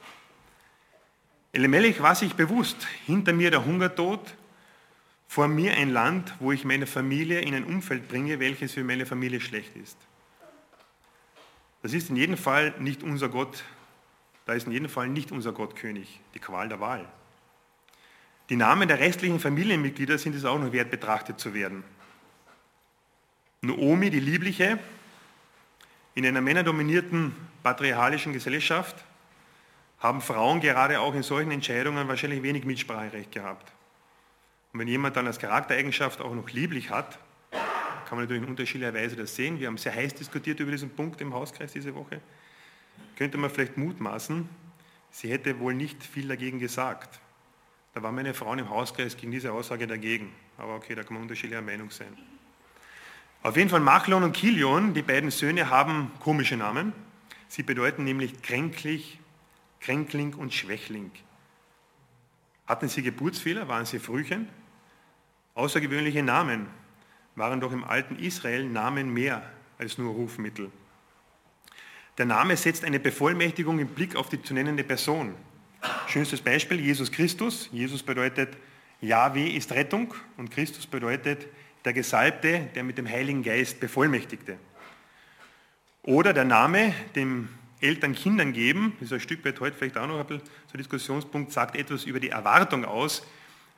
Elimelech 1.54 2.02
war 2.02 2.14
sich 2.14 2.34
bewusst, 2.34 2.88
hinter 3.06 3.34
mir 3.34 3.50
der 3.50 3.66
Hungertod, 3.66 4.36
vor 5.28 5.48
mir 5.48 5.74
ein 5.74 5.92
Land, 5.92 6.34
wo 6.40 6.52
ich 6.52 6.66
meine 6.66 6.86
Familie 6.88 7.40
in 7.42 7.56
ein 7.56 7.64
Umfeld 7.64 8.08
bringe, 8.10 8.40
welches 8.40 8.74
für 8.74 8.84
meine 8.84 9.06
Familie 9.06 9.40
schlecht 9.40 9.76
ist. 9.76 9.98
Das 11.82 11.94
ist 11.94 12.10
in 12.10 12.16
jedem 12.16 12.38
Fall 12.38 12.74
nicht 12.80 13.04
unser 13.04 13.30
Gott, 13.30 13.64
da 14.46 14.54
ist 14.54 14.68
in 14.68 14.74
jedem 14.74 14.90
Fall 14.90 15.08
nicht 15.08 15.32
unser 15.32 15.54
Gott 15.54 15.76
König, 15.76 16.20
die 16.34 16.40
Qual 16.40 16.68
der 16.68 16.80
Wahl. 16.80 17.08
Die 18.50 18.56
Namen 18.56 18.88
der 18.88 19.00
restlichen 19.00 19.40
Familienmitglieder 19.40 20.18
sind 20.18 20.36
es 20.36 20.44
auch 20.44 20.60
noch 20.60 20.72
wert, 20.72 20.90
betrachtet 20.90 21.40
zu 21.40 21.54
werden. 21.54 21.84
Noomi, 23.62 24.10
die 24.10 24.20
Liebliche, 24.20 24.80
in 26.16 26.26
einer 26.26 26.42
männerdominierten 26.42 27.36
patriarchalischen 27.64 28.34
Gesellschaft 28.34 29.06
haben 30.00 30.22
Frauen 30.22 30.62
gerade 30.62 31.00
auch 31.00 31.14
in 31.14 31.24
solchen 31.24 31.52
Entscheidungen 31.52 32.08
wahrscheinlich 32.08 32.42
wenig 32.42 32.66
Mitspracherecht 32.66 33.32
gehabt. 33.32 33.72
Und 34.74 34.80
wenn 34.80 34.88
jemand 34.88 35.16
dann 35.16 35.28
als 35.28 35.40
Charaktereigenschaft 35.40 36.22
auch 36.22 36.34
noch 36.34 36.50
lieblich 36.50 36.90
hat, 36.90 37.20
kann 38.10 38.18
man 38.18 38.26
natürlich 38.26 38.42
in 38.42 38.50
unterschiedlicher 38.50 38.94
Weise 38.96 39.16
das 39.16 39.36
sehen. 39.36 39.60
Wir 39.60 39.68
haben 39.68 39.78
sehr 39.78 39.94
heiß 39.94 40.16
diskutiert 40.16 40.60
über 40.60 40.72
diesen 40.72 40.90
Punkt 40.90 41.22
im 41.22 41.32
Hauskreis 41.32 41.74
diese 41.74 41.94
Woche. 41.94 42.20
Könnte 43.16 43.38
man 43.38 43.52
vielleicht 43.52 43.78
mutmaßen, 43.78 44.50
sie 45.12 45.30
hätte 45.30 45.60
wohl 45.60 45.76
nicht 45.76 46.04
viel 46.04 46.28
dagegen 46.28 46.58
gesagt. 46.58 47.20
Da 47.94 48.02
waren 48.02 48.16
meine 48.16 48.34
Frauen 48.34 48.58
im 48.58 48.70
Hauskreis 48.72 49.16
gegen 49.16 49.32
diese 49.32 49.52
Aussage 49.52 49.86
dagegen. 49.86 50.34
Aber 50.58 50.74
okay, 50.74 50.96
da 50.96 51.04
kann 51.04 51.14
man 51.14 51.22
unterschiedlicher 51.22 51.62
Meinung 51.62 51.92
sein. 51.92 52.18
Auf 53.44 53.56
jeden 53.56 53.70
Fall 53.70 53.80
Machlon 53.80 54.24
und 54.24 54.34
Kilion, 54.34 54.96
die 54.96 55.04
beiden 55.04 55.30
Söhne, 55.30 55.70
haben 55.70 56.12
komische 56.20 56.58
Namen. 56.58 56.94
Sie 57.48 57.62
bedeuten 57.62 58.06
nämlich 58.06 58.42
kränklich, 58.42 59.20
Kränkling 59.82 60.34
und 60.34 60.52
Schwächling. 60.52 61.12
Hatten 62.66 62.90
sie 62.90 63.04
Geburtsfehler? 63.04 63.68
Waren 63.68 63.86
sie 63.86 64.00
Frühchen? 64.00 64.50
Außergewöhnliche 65.54 66.24
Namen 66.24 66.79
waren 67.40 67.62
doch 67.62 67.72
im 67.72 67.84
alten 67.84 68.18
Israel 68.18 68.64
Namen 68.66 69.12
mehr 69.14 69.42
als 69.80 69.98
nur 69.98 70.14
Rufmittel. 70.14 70.70
Der 72.18 72.26
Name 72.26 72.58
setzt 72.58 72.84
eine 72.84 73.00
Bevollmächtigung 73.00 73.80
im 73.80 73.88
Blick 73.88 74.16
auf 74.16 74.30
die 74.30 74.42
zu 74.42 74.54
nennende 74.54 74.84
Person. 74.84 75.34
Schönstes 76.08 76.42
Beispiel, 76.42 76.80
Jesus 76.80 77.12
Christus. 77.12 77.70
Jesus 77.72 78.04
bedeutet, 78.04 78.58
Yahweh 79.00 79.48
ist 79.48 79.72
Rettung 79.72 80.14
und 80.36 80.52
Christus 80.52 80.86
bedeutet 80.86 81.48
der 81.86 81.94
Gesalbte, 81.94 82.68
der 82.76 82.84
mit 82.84 82.98
dem 82.98 83.08
Heiligen 83.08 83.42
Geist 83.42 83.80
bevollmächtigte. 83.80 84.58
Oder 86.04 86.34
der 86.34 86.44
Name, 86.44 86.94
dem 87.16 87.48
Eltern 87.80 88.14
Kindern 88.14 88.52
geben, 88.52 88.94
das 89.00 89.08
ist 89.08 89.14
ein 89.14 89.20
Stück 89.22 89.46
weit 89.46 89.62
heute 89.62 89.78
vielleicht 89.78 89.98
auch 89.98 90.08
noch 90.08 90.20
ein 90.20 90.26
bisschen 90.26 90.50
so 90.70 90.78
Diskussionspunkt, 90.78 91.54
sagt 91.54 91.78
etwas 91.78 92.04
über 92.04 92.20
die 92.20 92.30
Erwartung 92.30 92.84
aus, 92.84 93.26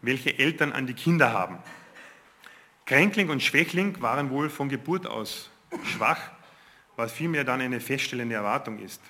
welche 0.02 0.40
Eltern 0.40 0.72
an 0.72 0.88
die 0.88 0.96
Kinder 0.96 1.32
haben. 1.32 1.60
Kränkling 2.92 3.30
und 3.30 3.42
Schwächling 3.42 4.02
waren 4.02 4.32
wohl 4.32 4.50
von 4.50 4.68
Geburt 4.68 5.08
aus 5.08 5.50
schwach, 5.86 6.20
was 6.98 7.14
vielmehr 7.14 7.46
dann 7.46 7.62
eine 7.62 7.80
feststellende 7.80 8.36
Erwartung 8.36 8.80
ist. 8.80 9.02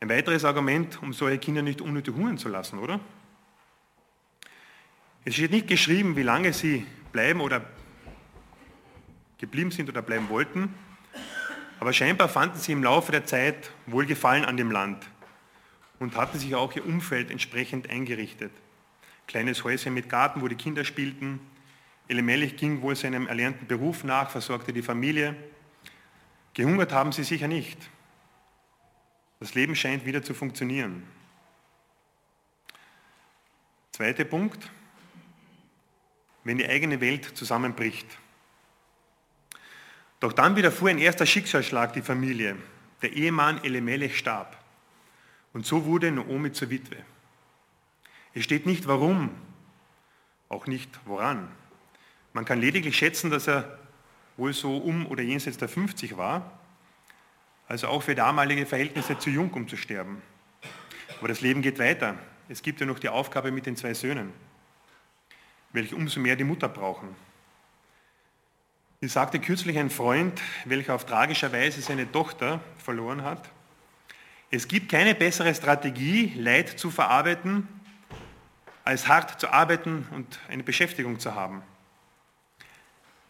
Ein 0.00 0.08
weiteres 0.08 0.44
Argument, 0.44 1.00
um 1.00 1.12
solche 1.12 1.38
Kinder 1.38 1.62
nicht 1.62 1.80
unnötig 1.80 2.12
hungern 2.12 2.38
zu 2.38 2.48
lassen, 2.48 2.80
oder? 2.80 2.98
Es 5.24 5.34
steht 5.34 5.52
nicht 5.52 5.68
geschrieben, 5.68 6.16
wie 6.16 6.24
lange 6.24 6.52
sie 6.52 6.84
bleiben 7.12 7.40
oder 7.40 7.64
geblieben 9.38 9.70
sind 9.70 9.88
oder 9.88 10.02
bleiben 10.02 10.28
wollten, 10.28 10.74
aber 11.78 11.92
scheinbar 11.92 12.28
fanden 12.28 12.58
sie 12.58 12.72
im 12.72 12.82
Laufe 12.82 13.12
der 13.12 13.26
Zeit 13.26 13.70
Wohlgefallen 13.86 14.44
an 14.44 14.56
dem 14.56 14.72
Land 14.72 15.08
und 16.00 16.16
hatten 16.16 16.40
sich 16.40 16.52
auch 16.56 16.74
ihr 16.74 16.84
Umfeld 16.84 17.30
entsprechend 17.30 17.88
eingerichtet. 17.88 18.50
Kleines 19.28 19.62
Häuschen 19.62 19.94
mit 19.94 20.08
Garten, 20.08 20.42
wo 20.42 20.48
die 20.48 20.56
Kinder 20.56 20.84
spielten. 20.84 21.38
Elimelech 22.10 22.56
ging 22.56 22.82
wohl 22.82 22.96
seinem 22.96 23.28
erlernten 23.28 23.68
Beruf 23.68 24.02
nach, 24.02 24.30
versorgte 24.30 24.72
die 24.72 24.82
Familie. 24.82 25.36
Gehungert 26.54 26.92
haben 26.92 27.12
sie 27.12 27.22
sicher 27.22 27.46
nicht. 27.46 27.78
Das 29.38 29.54
Leben 29.54 29.76
scheint 29.76 30.04
wieder 30.04 30.20
zu 30.20 30.34
funktionieren. 30.34 31.04
Zweiter 33.92 34.24
Punkt, 34.24 34.70
wenn 36.42 36.58
die 36.58 36.68
eigene 36.68 37.00
Welt 37.00 37.24
zusammenbricht. 37.36 38.06
Doch 40.18 40.32
dann 40.32 40.56
widerfuhr 40.56 40.90
ein 40.90 40.98
erster 40.98 41.26
Schicksalsschlag 41.26 41.92
die 41.92 42.02
Familie. 42.02 42.56
Der 43.02 43.12
Ehemann 43.12 43.62
Elimelech 43.62 44.18
starb. 44.18 44.58
Und 45.52 45.64
so 45.64 45.84
wurde 45.84 46.10
Naomi 46.10 46.50
zur 46.50 46.70
Witwe. 46.70 46.96
Es 48.34 48.44
steht 48.44 48.66
nicht 48.66 48.88
warum, 48.88 49.30
auch 50.48 50.66
nicht 50.66 50.90
woran. 51.04 51.48
Man 52.32 52.44
kann 52.44 52.60
lediglich 52.60 52.96
schätzen, 52.96 53.30
dass 53.30 53.48
er 53.48 53.78
wohl 54.36 54.52
so 54.52 54.76
um 54.76 55.06
oder 55.06 55.22
jenseits 55.22 55.58
der 55.58 55.68
50 55.68 56.16
war, 56.16 56.58
also 57.68 57.88
auch 57.88 58.02
für 58.02 58.14
damalige 58.14 58.66
Verhältnisse 58.66 59.18
zu 59.18 59.30
jung, 59.30 59.50
um 59.52 59.68
zu 59.68 59.76
sterben. 59.76 60.22
Aber 61.18 61.28
das 61.28 61.40
Leben 61.40 61.62
geht 61.62 61.78
weiter. 61.78 62.16
Es 62.48 62.62
gibt 62.62 62.80
ja 62.80 62.86
noch 62.86 62.98
die 62.98 63.08
Aufgabe 63.08 63.52
mit 63.52 63.66
den 63.66 63.76
zwei 63.76 63.94
Söhnen, 63.94 64.32
welche 65.72 65.94
umso 65.94 66.20
mehr 66.20 66.36
die 66.36 66.44
Mutter 66.44 66.68
brauchen. 66.68 67.14
Wie 69.00 69.08
sagte 69.08 69.38
kürzlich 69.38 69.78
ein 69.78 69.90
Freund, 69.90 70.40
welcher 70.64 70.94
auf 70.94 71.06
tragischer 71.06 71.52
Weise 71.52 71.80
seine 71.80 72.10
Tochter 72.10 72.60
verloren 72.78 73.22
hat, 73.22 73.50
es 74.52 74.66
gibt 74.66 74.90
keine 74.90 75.14
bessere 75.14 75.54
Strategie, 75.54 76.32
Leid 76.36 76.68
zu 76.68 76.90
verarbeiten, 76.90 77.68
als 78.84 79.06
hart 79.06 79.40
zu 79.40 79.52
arbeiten 79.52 80.08
und 80.10 80.40
eine 80.48 80.64
Beschäftigung 80.64 81.20
zu 81.20 81.36
haben. 81.36 81.62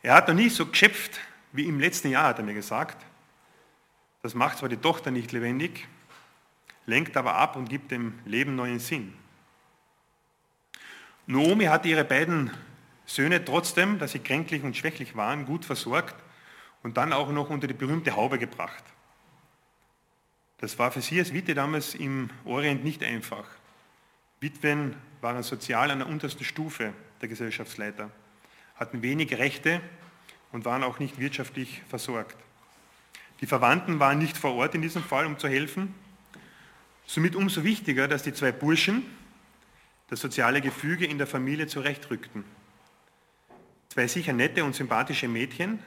Er 0.03 0.15
hat 0.15 0.29
noch 0.29 0.35
nie 0.35 0.49
so 0.49 0.67
geschöpft 0.67 1.21
wie 1.53 1.67
im 1.67 1.81
letzten 1.81 2.11
Jahr, 2.11 2.29
hat 2.29 2.39
er 2.39 2.45
mir 2.45 2.55
gesagt. 2.55 3.05
Das 4.23 4.35
macht 4.35 4.59
zwar 4.59 4.69
die 4.69 4.77
Tochter 4.77 5.11
nicht 5.11 5.33
lebendig, 5.33 5.89
lenkt 6.87 7.17
aber 7.17 7.35
ab 7.35 7.57
und 7.57 7.69
gibt 7.69 7.91
dem 7.91 8.19
Leben 8.25 8.55
neuen 8.55 8.79
Sinn. 8.79 9.15
Naomi 11.27 11.65
hatte 11.65 11.89
ihre 11.89 12.05
beiden 12.05 12.51
Söhne 13.07 13.45
trotzdem, 13.45 13.99
dass 13.99 14.13
sie 14.13 14.19
kränklich 14.19 14.63
und 14.63 14.77
schwächlich 14.77 15.17
waren, 15.17 15.47
gut 15.47 15.65
versorgt 15.65 16.15
und 16.83 16.97
dann 16.97 17.13
auch 17.13 17.31
noch 17.31 17.51
unter 17.51 17.67
die 17.67 17.75
berühmte 17.75 18.17
Haube 18.17 18.39
gebracht. 18.39 18.85
Das 20.59 20.79
war 20.79 20.93
für 20.93 21.01
sie 21.01 21.19
als 21.19 21.33
Witwe 21.33 21.55
damals 21.55 21.95
im 21.95 22.31
Orient 22.45 22.85
nicht 22.85 23.03
einfach. 23.03 23.45
Witwen 24.41 24.95
waren 25.21 25.43
sozial 25.43 25.91
an 25.91 26.01
der 26.01 26.09
untersten 26.09 26.45
Stufe 26.45 26.93
der 27.21 27.29
Gesellschaftsleiter, 27.29 28.11
hatten 28.81 29.03
wenig 29.03 29.39
Rechte 29.39 29.81
und 30.51 30.65
waren 30.65 30.83
auch 30.83 30.99
nicht 30.99 31.21
wirtschaftlich 31.21 31.83
versorgt. 31.89 32.37
Die 33.41 33.47
Verwandten 33.47 34.01
waren 34.01 34.19
nicht 34.19 34.37
vor 34.37 34.55
Ort 34.55 34.75
in 34.75 34.83
diesem 34.83 35.03
Fall, 35.03 35.27
um 35.27 35.39
zu 35.39 35.49
helfen. 35.49 35.95
Somit 37.07 37.37
umso 37.37 37.63
wichtiger, 37.63 38.09
dass 38.09 38.23
die 38.23 38.33
zwei 38.33 38.53
Burschen 38.53 39.03
das 40.09 40.21
soziale 40.21 40.61
Gefüge 40.61 41.07
in 41.07 41.19
der 41.19 41.27
Familie 41.27 41.67
zurechtrückten. 41.67 42.45
Zwei 43.91 44.07
sicher 44.07 44.33
nette 44.33 44.65
und 44.65 44.75
sympathische 44.75 45.29
Mädchen 45.29 45.79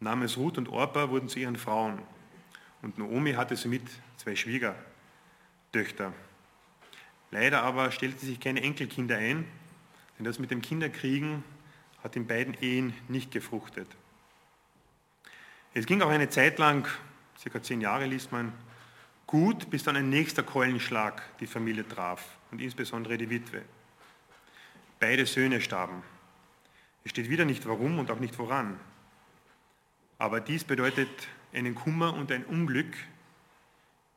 namens 0.00 0.36
Ruth 0.36 0.58
und 0.58 0.68
Orpa 0.68 1.10
wurden 1.10 1.28
zu 1.28 1.38
ihren 1.38 1.56
Frauen. 1.56 2.00
Und 2.82 2.98
Naomi 2.98 3.34
hatte 3.34 3.56
somit 3.56 3.82
zwei 4.16 4.34
Schwiegertöchter. 4.34 6.12
Leider 7.30 7.62
aber 7.62 7.90
stellten 7.92 8.26
sich 8.26 8.40
keine 8.40 8.62
Enkelkinder 8.62 9.16
ein, 9.16 9.44
denn 10.18 10.24
das 10.24 10.38
mit 10.38 10.50
dem 10.50 10.62
Kinderkriegen 10.62 11.44
hat 12.02 12.16
in 12.16 12.26
beiden 12.26 12.54
Ehen 12.60 12.94
nicht 13.08 13.30
gefruchtet. 13.30 13.88
Es 15.74 15.86
ging 15.86 16.02
auch 16.02 16.08
eine 16.08 16.28
Zeit 16.28 16.58
lang, 16.58 16.88
circa 17.38 17.62
zehn 17.62 17.80
Jahre 17.80 18.06
liest 18.06 18.32
man, 18.32 18.52
gut, 19.26 19.70
bis 19.70 19.84
dann 19.84 19.96
ein 19.96 20.10
nächster 20.10 20.42
Keulenschlag 20.42 21.22
die 21.38 21.46
Familie 21.46 21.86
traf 21.86 22.24
und 22.50 22.60
insbesondere 22.60 23.16
die 23.16 23.30
Witwe. 23.30 23.62
Beide 24.98 25.26
Söhne 25.26 25.60
starben. 25.60 26.02
Es 27.04 27.12
steht 27.12 27.30
wieder 27.30 27.44
nicht 27.44 27.66
warum 27.66 27.98
und 27.98 28.10
auch 28.10 28.18
nicht 28.18 28.38
woran. 28.38 28.78
Aber 30.18 30.40
dies 30.40 30.64
bedeutet 30.64 31.08
einen 31.54 31.74
Kummer 31.74 32.12
und 32.14 32.30
ein 32.30 32.44
Unglück, 32.44 32.94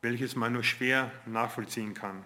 welches 0.02 0.36
man 0.36 0.52
nur 0.52 0.64
schwer 0.64 1.10
nachvollziehen 1.24 1.94
kann. 1.94 2.22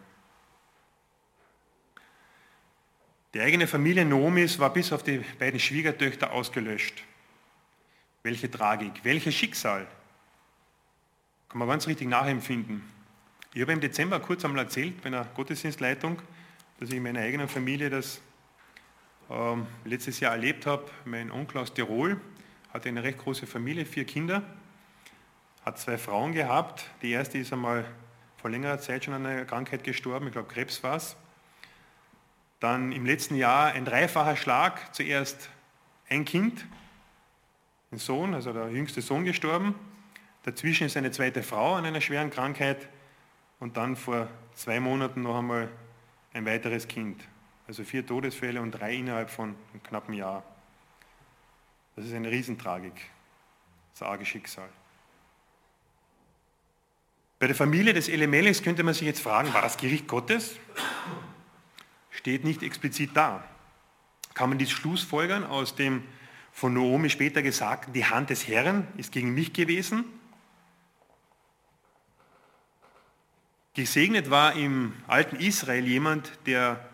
Die 3.35 3.41
eigene 3.41 3.67
Familie 3.67 4.07
Nomis 4.07 4.59
war 4.59 4.73
bis 4.73 4.91
auf 4.91 5.03
die 5.03 5.19
beiden 5.39 5.61
Schwiegertöchter 5.61 6.33
ausgelöscht. 6.33 7.05
Welche 8.23 8.51
Tragik, 8.51 9.05
welches 9.05 9.35
Schicksal. 9.35 9.87
Kann 11.51 11.59
man 11.59 11.69
ganz 11.69 11.87
richtig 11.87 12.09
nachempfinden. 12.09 12.83
Ich 13.53 13.61
habe 13.61 13.73
im 13.73 13.81
Dezember 13.81 14.19
kurz 14.21 14.45
einmal 14.45 14.65
erzählt 14.65 15.03
bei 15.03 15.09
einer 15.09 15.25
Gottesdienstleitung, 15.25 16.23
dass 16.81 16.89
ich 16.89 16.97
in 16.97 17.03
meiner 17.03 17.21
eigenen 17.21 17.49
Familie 17.49 17.91
das 17.91 18.21
ähm, 19.31 19.67
letztes 19.85 20.21
Jahr 20.21 20.33
erlebt 20.33 20.65
habe. 20.65 20.87
Mein 21.05 21.31
Onkel 21.31 21.59
aus 21.59 21.75
Tirol 21.75 22.19
hatte 22.73 22.89
eine 22.89 23.03
recht 23.03 23.19
große 23.19 23.47
Familie, 23.47 23.85
vier 23.85 24.05
Kinder, 24.05 24.43
hat 25.65 25.79
zwei 25.79 25.99
Frauen 25.99 26.33
gehabt. 26.33 26.87
Die 27.03 27.11
erste 27.11 27.37
ist 27.37 27.53
einmal 27.53 27.85
vor 28.39 28.51
längerer 28.51 28.79
Zeit 28.79 29.05
schon 29.05 29.15
an 29.15 29.27
einer 29.27 29.45
Krankheit 29.45 29.85
gestorben, 29.85 30.29
ich 30.29 30.33
glaube 30.33 30.49
Krebs 30.49 30.83
war 30.83 30.97
es. 30.97 31.17
Dann 32.61 32.93
im 32.93 33.07
letzten 33.07 33.37
Jahr 33.37 33.73
ein 33.73 33.85
dreifacher 33.85 34.37
Schlag, 34.37 34.95
zuerst 34.95 35.51
ein 36.09 36.25
Kind, 36.25 36.67
ein 37.93 37.99
Sohn, 37.99 38.35
also 38.35 38.53
der 38.53 38.69
jüngste 38.71 39.01
Sohn 39.01 39.25
gestorben. 39.25 39.75
Dazwischen 40.43 40.87
ist 40.87 40.97
eine 40.97 41.11
zweite 41.11 41.43
Frau 41.43 41.75
an 41.75 41.85
einer 41.85 42.01
schweren 42.01 42.31
Krankheit 42.31 42.89
und 43.61 43.77
dann 43.77 43.97
vor 43.97 44.29
zwei 44.55 44.81
Monaten 44.81 45.23
noch 45.23 45.39
einmal 45.39 45.69
ein 46.33 46.47
weiteres 46.47 46.89
Kind. 46.89 47.23
Also 47.67 47.85
vier 47.85 48.07
Todesfälle 48.07 48.61
und 48.61 48.73
drei 48.73 48.95
innerhalb 48.95 49.31
von 49.31 49.55
einem 49.73 49.83
knappen 49.83 50.15
Jahr. 50.15 50.43
Das 51.97 52.07
ist 52.07 52.15
eine 52.15 52.31
Riesentragik, 52.31 52.95
das 53.93 54.03
arge 54.03 54.25
Schicksal. 54.25 54.69
Bei 57.39 57.47
der 57.47 57.55
Familie 57.55 57.93
des 57.93 58.09
Elimelechs 58.09 58.63
könnte 58.63 58.83
man 58.83 58.95
sich 58.95 59.07
jetzt 59.07 59.21
fragen, 59.21 59.53
war 59.53 59.63
das 59.63 59.77
Gericht 59.77 60.09
Gottes? 60.09 60.57
Steht 62.19 62.43
nicht 62.43 62.65
explizit 62.65 63.11
da. 63.15 63.45
Kann 64.35 64.49
man 64.49 64.59
dies 64.59 64.73
schlussfolgern 64.73 65.45
aus 65.45 65.77
dem 65.77 66.03
von 66.51 66.75
Naomi 66.75 67.11
später 67.11 67.43
gesagten, 67.43 67.93
die 67.93 68.07
Hand 68.07 68.31
des 68.31 68.49
Herrn 68.49 68.89
ist 68.97 69.13
gegen 69.13 69.35
mich 69.35 69.53
gewesen? 69.53 70.05
Gesegnet 73.75 74.31
war 74.31 74.55
im 74.55 74.95
alten 75.07 75.37
Israel 75.37 75.87
jemand, 75.87 76.33
der 76.47 76.85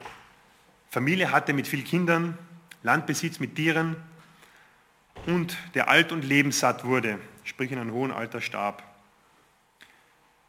Familie 0.91 1.33
hatte 1.33 1.55
mit 1.55 1.67
vielen 1.67 1.85
Kindern, 1.85 2.37
Landbesitz 2.83 3.41
mit 3.41 3.55
Tieren 3.55 3.97
und 5.25 5.57
der 5.73 5.89
alt 5.89 6.13
und 6.13 6.23
lebenssatt 6.23 6.85
wurde, 6.85 7.19
sprich 7.45 7.73
in 7.73 7.79
einem 7.79 7.93
hohen 7.93 8.13
Alter 8.13 8.43
starb. 8.43 8.83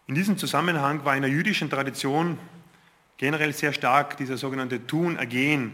In 0.08 0.16
diesem 0.16 0.38
Zusammenhang 0.38 1.06
war 1.06 1.16
in 1.16 1.22
der 1.22 1.32
jüdischen 1.32 1.70
Tradition 1.70 2.38
generell 3.18 3.54
sehr 3.54 3.74
stark 3.74 4.18
dieser 4.18 4.38
sogenannte 4.38 4.86
Tun-Ergehen 4.86 5.74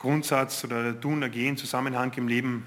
Grundsatz 0.00 0.64
oder 0.64 0.82
der 0.82 1.00
Tun-Ergehen-Zusammenhang 1.00 2.12
im 2.16 2.26
Leben 2.26 2.66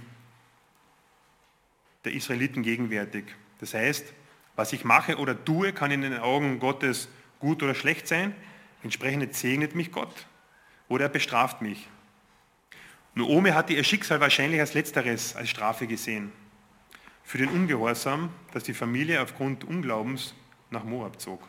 der 2.06 2.14
Israeliten 2.14 2.62
gegenwärtig. 2.62 3.26
Das 3.60 3.74
heißt, 3.74 4.14
was 4.56 4.72
ich 4.72 4.86
mache 4.86 5.18
oder 5.18 5.44
tue, 5.44 5.74
kann 5.74 5.90
in 5.90 6.02
den 6.02 6.20
Augen 6.20 6.60
Gottes 6.60 7.10
gut 7.40 7.64
oder 7.64 7.74
schlecht 7.74 8.08
sein. 8.08 8.36
Entsprechend 8.84 9.34
segnet 9.34 9.74
mich 9.74 9.92
Gott 9.92 10.28
oder 10.90 11.06
er 11.06 11.10
bestraft 11.10 11.62
mich. 11.64 11.88
Naomi 13.16 13.50
hatte 13.50 13.74
ihr 13.74 13.84
Schicksal 13.84 14.20
wahrscheinlich 14.20 14.60
als 14.60 14.76
letzteres 14.76 15.36
als 15.36 15.50
Strafe 15.50 15.88
gesehen. 15.88 16.32
Für 17.24 17.40
den 17.40 17.50
Ungehorsam, 17.50 18.30
dass 18.52 18.64
die 18.64 18.74
Familie 18.76 19.22
aufgrund 19.22 19.64
Unglaubens 19.64 20.36
nach 20.70 20.84
Moab 20.84 21.20
zog. 21.20 21.42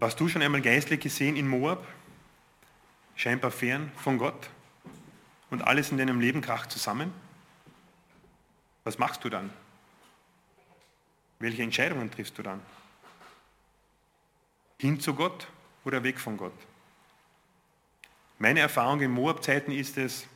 Warst 0.00 0.18
du 0.18 0.28
schon 0.28 0.42
einmal 0.42 0.62
geistlich 0.62 1.00
gesehen 1.00 1.36
in 1.36 1.46
Moab? 1.46 1.86
Scheinbar 3.14 3.52
fern 3.52 3.92
von 3.96 4.18
Gott? 4.18 4.50
Und 5.50 5.62
alles 5.62 5.92
in 5.92 5.98
deinem 5.98 6.20
Leben 6.20 6.40
kracht 6.40 6.72
zusammen? 6.72 7.12
Was 8.82 8.98
machst 8.98 9.22
du 9.22 9.28
dann? 9.28 9.50
Welche 11.38 11.62
Entscheidungen 11.62 12.10
triffst 12.10 12.36
du 12.38 12.42
dann? 12.42 12.60
hin 14.80 14.98
zu 14.98 15.14
Gott 15.14 15.46
oder 15.84 16.02
weg 16.02 16.18
von 16.18 16.38
Gott. 16.38 16.54
Meine 18.38 18.60
Erfahrung 18.60 19.02
in 19.02 19.10
Moab-Zeiten 19.10 19.72
ist 19.72 19.98
es, 19.98 20.26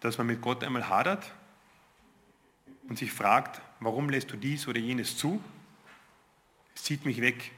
dass 0.00 0.18
man 0.18 0.26
mit 0.26 0.40
Gott 0.40 0.64
einmal 0.64 0.88
hadert 0.88 1.32
und 2.88 2.98
sich 2.98 3.12
fragt, 3.12 3.60
warum 3.78 4.10
lässt 4.10 4.32
du 4.32 4.36
dies 4.36 4.66
oder 4.66 4.80
jenes 4.80 5.16
zu? 5.16 5.40
Es 6.74 6.82
zieht 6.82 7.04
mich 7.04 7.20
weg. 7.20 7.52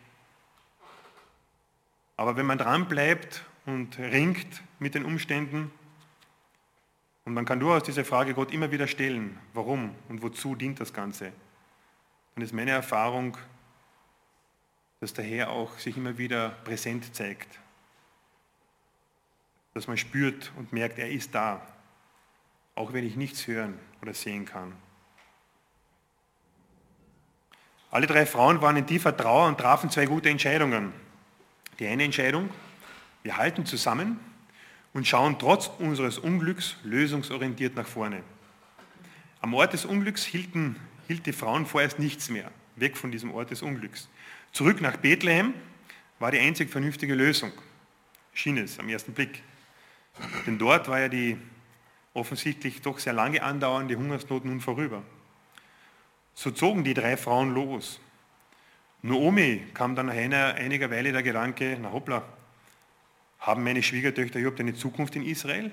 Aber 2.17 2.37
wenn 2.37 2.47
man 2.47 2.59
dran 2.59 2.87
bleibt 2.87 3.45
und 3.67 3.99
ringt 3.99 4.63
mit 4.79 4.95
den 4.95 5.05
Umständen, 5.05 5.73
und 7.25 7.33
man 7.33 7.47
kann 7.47 7.59
durchaus 7.59 7.85
diese 7.85 8.05
Frage 8.05 8.35
Gott 8.35 8.53
immer 8.53 8.71
wieder 8.71 8.87
stellen, 8.87 9.39
warum 9.55 9.95
und 10.09 10.23
wozu 10.23 10.55
dient 10.55 10.79
das 10.79 10.93
Ganze, 10.93 11.33
dann 12.35 12.45
ist 12.45 12.53
meine 12.53 12.73
Erfahrung, 12.73 13.37
dass 15.01 15.15
der 15.15 15.25
Herr 15.25 15.51
auch 15.51 15.79
sich 15.79 15.97
immer 15.97 16.19
wieder 16.19 16.51
präsent 16.65 17.15
zeigt. 17.15 17.59
Dass 19.73 19.87
man 19.87 19.97
spürt 19.97 20.53
und 20.57 20.73
merkt, 20.73 20.99
er 20.99 21.11
ist 21.11 21.35
da, 21.35 21.67
auch 22.75 22.93
wenn 22.93 23.07
ich 23.07 23.17
nichts 23.17 23.47
hören 23.47 23.79
oder 24.03 24.15
sehen 24.15 24.45
kann. 24.45 24.75
Alle 27.91 28.07
drei 28.07 28.27
Frauen 28.27 28.61
waren 28.61 28.77
in 28.77 28.87
tiefer 28.87 29.17
Trauer 29.17 29.47
und 29.47 29.59
trafen 29.59 29.89
zwei 29.89 30.07
gute 30.07 30.29
Entscheidungen. 30.29 30.93
Die 31.79 31.87
eine 31.87 32.05
Entscheidung, 32.05 32.51
wir 33.23 33.37
halten 33.37 33.67
zusammen 33.67 34.21
und 34.93 35.07
schauen 35.07 35.39
trotz 35.39 35.71
unseres 35.79 36.19
Unglücks 36.19 36.77
lösungsorientiert 36.85 37.75
nach 37.75 37.87
vorne. 37.87 38.23
Am 39.41 39.55
Ort 39.55 39.73
des 39.73 39.85
Unglücks 39.85 40.25
hielten, 40.25 40.77
hielt 41.09 41.27
die 41.27 41.33
Frauen 41.33 41.67
vorerst 41.67 41.99
nichts 41.99 42.31
mehr, 42.31 42.51
weg 42.77 42.97
von 42.97 43.11
diesem 43.11 43.33
Ort 43.33 43.51
des 43.51 43.63
Unglücks. 43.63 44.09
Zurück 44.53 44.81
nach 44.81 44.97
Bethlehem 44.97 45.53
war 46.19 46.31
die 46.31 46.39
einzig 46.39 46.71
vernünftige 46.71 47.15
Lösung, 47.15 47.53
schien 48.33 48.57
es 48.57 48.79
am 48.79 48.89
ersten 48.89 49.13
Blick. 49.13 49.43
Denn 50.47 50.59
dort 50.59 50.89
war 50.89 51.01
ja 51.01 51.09
die 51.09 51.37
offensichtlich 52.15 52.81
doch 52.81 53.01
sehr 53.01 53.13
lange 53.13 53.43
andauernde 53.43 53.97
Hungersnot 53.97 54.45
nun 54.45 54.61
vorüber. 54.61 55.03
So 56.35 56.51
zogen 56.53 56.85
die 56.85 56.95
drei 56.95 57.17
Frauen 57.17 57.53
los. 57.53 58.01
Naomi 59.05 59.63
kam 59.75 59.95
dann 59.95 60.07
nach 60.07 60.15
einer, 60.15 60.55
einiger 60.55 60.91
Weile 60.91 61.13
der 61.13 61.23
Gedanke, 61.23 61.77
na 61.79 61.93
hoppla, 61.93 62.23
haben 63.39 63.63
meine 63.63 63.83
Schwiegertöchter 63.83 64.39
überhaupt 64.39 64.61
eine 64.61 64.73
Zukunft 64.73 65.15
in 65.15 65.27
Israel? 65.27 65.71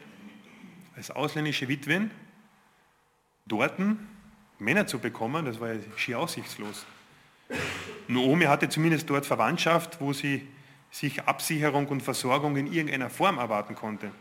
Als 0.98 1.12
ausländische 1.12 1.70
Witwen 1.70 2.12
dort 3.46 3.76
Männer 4.60 4.86
zu 4.86 5.00
bekommen, 5.00 5.46
das 5.46 5.62
war 5.62 5.72
ja 5.72 5.80
schier 5.96 6.20
aussichtslos. 6.20 6.86
Naomi 8.10 8.44
hatte 8.44 8.68
zumindest 8.68 9.10
dort 9.10 9.26
Verwandtschaft, 9.26 10.02
wo 10.02 10.12
sie 10.12 10.46
sich 10.92 11.24
Absicherung 11.24 11.88
und 11.88 12.04
Versorgung 12.04 12.58
in 12.58 12.68
irgendeiner 12.68 13.10
Form 13.10 13.38
erwarten 13.38 13.76
konnte. 13.76 14.12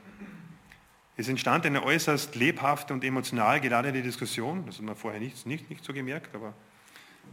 Es 1.16 1.28
entstand 1.28 1.66
eine 1.66 1.82
äußerst 1.82 2.36
lebhafte 2.36 2.94
und 2.94 3.02
emotional 3.02 3.60
geladene 3.60 4.02
Diskussion. 4.02 4.66
Das 4.66 4.76
hat 4.76 4.84
man 4.84 4.94
vorher 4.94 5.18
nicht, 5.18 5.46
nicht, 5.46 5.68
nicht 5.68 5.84
so 5.84 5.92
gemerkt, 5.92 6.32
aber 6.32 6.54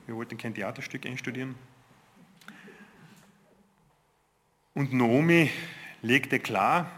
wir 0.06 0.16
wollten 0.16 0.38
kein 0.38 0.54
Theaterstück 0.54 1.06
einstudieren. 1.06 1.56
Und 4.74 4.94
Naomi 4.94 5.52
legte 6.02 6.40
klar 6.40 6.92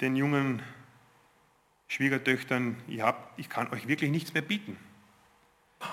den 0.00 0.16
jungen 0.16 0.62
Schwiegertöchtern, 1.88 2.76
ich, 2.88 3.00
hab, 3.00 3.38
ich 3.38 3.48
kann 3.48 3.70
euch 3.72 3.86
wirklich 3.88 4.10
nichts 4.10 4.32
mehr 4.34 4.42
bieten. 4.42 4.76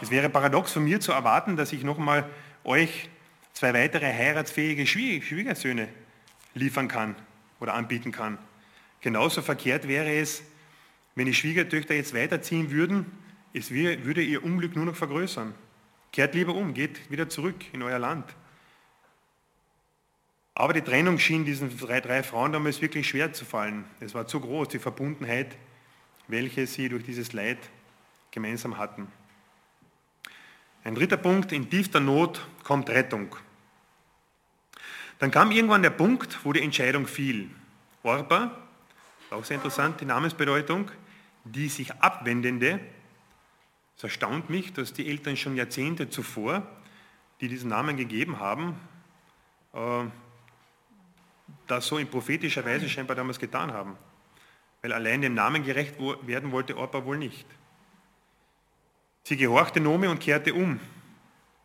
Es 0.01 0.11
wäre 0.11 0.29
paradox 0.29 0.71
von 0.71 0.83
mir 0.83 0.99
zu 0.99 1.11
erwarten, 1.11 1.55
dass 1.55 1.73
ich 1.73 1.83
nochmal 1.83 2.29
euch 2.63 3.09
zwei 3.53 3.73
weitere 3.73 4.05
heiratsfähige 4.05 4.85
Schwiegersöhne 4.85 5.87
liefern 6.53 6.87
kann 6.87 7.15
oder 7.59 7.73
anbieten 7.73 8.11
kann. 8.11 8.37
Genauso 9.01 9.41
verkehrt 9.41 9.87
wäre 9.87 10.11
es, 10.11 10.43
wenn 11.15 11.25
die 11.25 11.33
Schwiegertöchter 11.33 11.95
jetzt 11.95 12.13
weiterziehen 12.13 12.71
würden, 12.71 13.05
es 13.57 13.71
würde 13.71 14.21
ihr 14.21 14.43
Unglück 14.43 14.75
nur 14.75 14.85
noch 14.85 14.95
vergrößern. 14.95 15.53
Kehrt 16.11 16.35
lieber 16.35 16.53
um, 16.53 16.73
geht 16.73 17.09
wieder 17.11 17.29
zurück 17.29 17.55
in 17.73 17.83
euer 17.83 17.99
Land. 17.99 18.35
Aber 20.55 20.73
die 20.73 20.81
Trennung 20.81 21.19
schien 21.19 21.45
diesen 21.45 21.77
drei, 21.77 22.01
drei 22.01 22.23
Frauen 22.23 22.51
damals 22.51 22.81
wirklich 22.81 23.07
schwer 23.07 23.33
zu 23.33 23.45
fallen. 23.45 23.85
Es 23.99 24.15
war 24.15 24.25
zu 24.25 24.39
groß, 24.39 24.69
die 24.69 24.79
Verbundenheit, 24.79 25.55
welche 26.27 26.65
sie 26.65 26.89
durch 26.89 27.03
dieses 27.03 27.33
Leid 27.33 27.59
gemeinsam 28.31 28.77
hatten. 28.77 29.07
Ein 30.83 30.95
dritter 30.95 31.17
Punkt, 31.17 31.51
in 31.51 31.69
tiefster 31.69 31.99
Not 31.99 32.47
kommt 32.63 32.89
Rettung. 32.89 33.35
Dann 35.19 35.31
kam 35.31 35.51
irgendwann 35.51 35.83
der 35.83 35.89
Punkt, 35.89 36.39
wo 36.43 36.53
die 36.53 36.61
Entscheidung 36.61 37.07
fiel. 37.07 37.49
Orpa 38.03 38.57
auch 39.29 39.43
sehr 39.43 39.55
interessant, 39.55 39.99
die 39.99 40.05
Namensbedeutung, 40.05 40.89
die 41.43 41.67
sich 41.67 41.93
abwendende. 41.95 42.79
Es 43.97 44.03
erstaunt 44.03 44.49
mich, 44.49 44.73
dass 44.73 44.93
die 44.93 45.09
Eltern 45.09 45.35
schon 45.35 45.55
Jahrzehnte 45.55 46.09
zuvor, 46.09 46.65
die 47.41 47.47
diesen 47.47 47.69
Namen 47.69 47.97
gegeben 47.97 48.39
haben, 48.39 48.79
äh, 49.73 50.05
das 51.65 51.87
so 51.87 51.97
in 51.97 52.07
prophetischer 52.07 52.63
Weise 52.63 52.87
scheinbar 52.87 53.15
damals 53.15 53.39
getan 53.39 53.73
haben. 53.73 53.97
Weil 54.81 54.93
allein 54.93 55.21
dem 55.21 55.33
Namen 55.33 55.63
gerecht 55.63 55.95
werden 55.99 56.51
wollte 56.51 56.77
Orpa 56.77 57.03
wohl 57.05 57.17
nicht. 57.17 57.47
Sie 59.23 59.35
gehorchte 59.35 59.79
Nome 59.79 60.09
und 60.09 60.19
kehrte 60.19 60.53
um. 60.53 60.79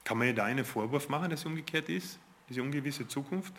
Kann 0.02 0.18
man 0.18 0.26
ihr 0.26 0.34
da 0.34 0.44
einen 0.44 0.64
Vorwurf 0.64 1.08
machen, 1.08 1.30
dass 1.30 1.42
sie 1.42 1.48
umgekehrt 1.48 1.88
ist? 1.88 2.18
Diese 2.48 2.62
ungewisse 2.62 3.06
Zukunft? 3.06 3.52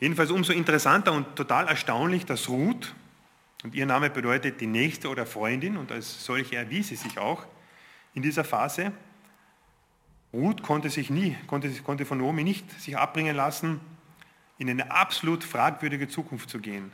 Jedenfalls 0.00 0.30
umso 0.30 0.52
interessanter 0.52 1.12
und 1.12 1.36
total 1.36 1.68
erstaunlich, 1.68 2.24
dass 2.24 2.48
Ruth, 2.48 2.94
und 3.62 3.74
ihr 3.74 3.86
Name 3.86 4.10
bedeutet 4.10 4.60
die 4.60 4.66
Nächste 4.66 5.08
oder 5.08 5.26
Freundin, 5.26 5.76
und 5.76 5.92
als 5.92 6.24
solche 6.24 6.56
erwies 6.56 6.88
sie 6.88 6.96
sich 6.96 7.18
auch 7.18 7.46
in 8.14 8.22
dieser 8.22 8.44
Phase, 8.44 8.92
Ruth 10.32 10.62
konnte 10.62 10.88
sich 10.90 11.10
nie, 11.10 11.36
konnte, 11.46 11.70
konnte 11.82 12.06
von 12.06 12.18
Naomi 12.18 12.42
nicht 12.42 12.70
sich 12.80 12.96
abbringen 12.96 13.36
lassen, 13.36 13.80
in 14.58 14.70
eine 14.70 14.90
absolut 14.90 15.44
fragwürdige 15.44 16.08
Zukunft 16.08 16.48
zu 16.48 16.58
gehen. 16.58 16.92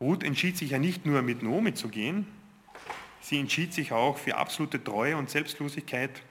Ruth 0.00 0.22
entschied 0.22 0.58
sich 0.58 0.70
ja 0.70 0.78
nicht 0.78 1.06
nur 1.06 1.22
mit 1.22 1.42
Naomi 1.42 1.72
zu 1.72 1.88
gehen, 1.88 2.26
sie 3.20 3.40
entschied 3.40 3.72
sich 3.72 3.92
auch 3.92 4.18
für 4.18 4.36
absolute 4.36 4.82
Treue 4.82 5.16
und 5.16 5.30
Selbstlosigkeit 5.30 6.22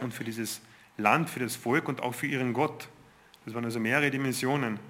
und 0.00 0.12
für 0.12 0.24
dieses 0.24 0.60
Land, 0.96 1.30
für 1.30 1.40
das 1.40 1.54
Volk 1.54 1.88
und 1.88 2.02
auch 2.02 2.14
für 2.14 2.26
ihren 2.26 2.52
Gott. 2.52 2.88
Das 3.44 3.54
waren 3.54 3.64
also 3.64 3.78
mehrere 3.78 4.10
Dimensionen, 4.10 4.80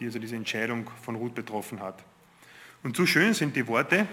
die 0.00 0.06
also 0.06 0.18
diese 0.18 0.34
Entscheidung 0.34 0.90
von 1.02 1.14
Ruth 1.14 1.34
betroffen 1.34 1.80
hat. 1.80 2.02
Und 2.82 2.96
so 2.96 3.04
schön 3.04 3.34
sind 3.34 3.54
die 3.54 3.66
Worte, 3.66 4.08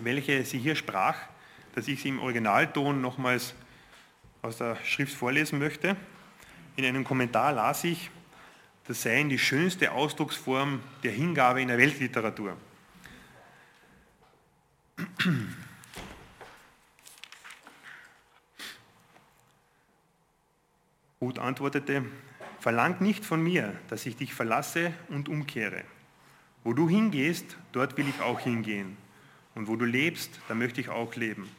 welche 0.00 0.44
sie 0.44 0.58
hier 0.58 0.76
sprach, 0.76 1.16
dass 1.74 1.88
ich 1.88 2.00
sie 2.00 2.10
im 2.10 2.20
Originalton 2.20 3.00
nochmals 3.00 3.54
aus 4.40 4.58
der 4.58 4.76
Schrift 4.84 5.14
vorlesen 5.14 5.58
möchte. 5.58 5.96
In 6.76 6.84
einem 6.84 7.02
Kommentar 7.04 7.52
las 7.52 7.82
ich, 7.84 8.10
das 8.86 9.02
sei 9.02 9.22
die 9.24 9.38
schönste 9.38 9.92
Ausdrucksform 9.92 10.80
der 11.02 11.12
Hingabe 11.12 11.60
in 11.60 11.68
der 11.68 11.78
Weltliteratur. 11.78 12.56
Ruth 21.20 21.38
antwortete, 21.38 22.04
verlang 22.62 23.02
nicht 23.02 23.24
von 23.24 23.42
mir, 23.42 23.74
dass 23.88 24.06
ich 24.06 24.16
dich 24.16 24.32
verlasse 24.34 24.92
und 25.08 25.28
umkehre. 25.28 25.82
Wo 26.62 26.72
du 26.72 26.88
hingehst, 26.88 27.56
dort 27.72 27.96
will 27.96 28.08
ich 28.08 28.20
auch 28.20 28.38
hingehen. 28.38 28.96
Und 29.56 29.66
wo 29.66 29.74
du 29.74 29.84
lebst, 29.84 30.38
da 30.46 30.54
möchte 30.54 30.80
ich 30.80 30.88
auch 30.88 31.16
leben. 31.16 31.50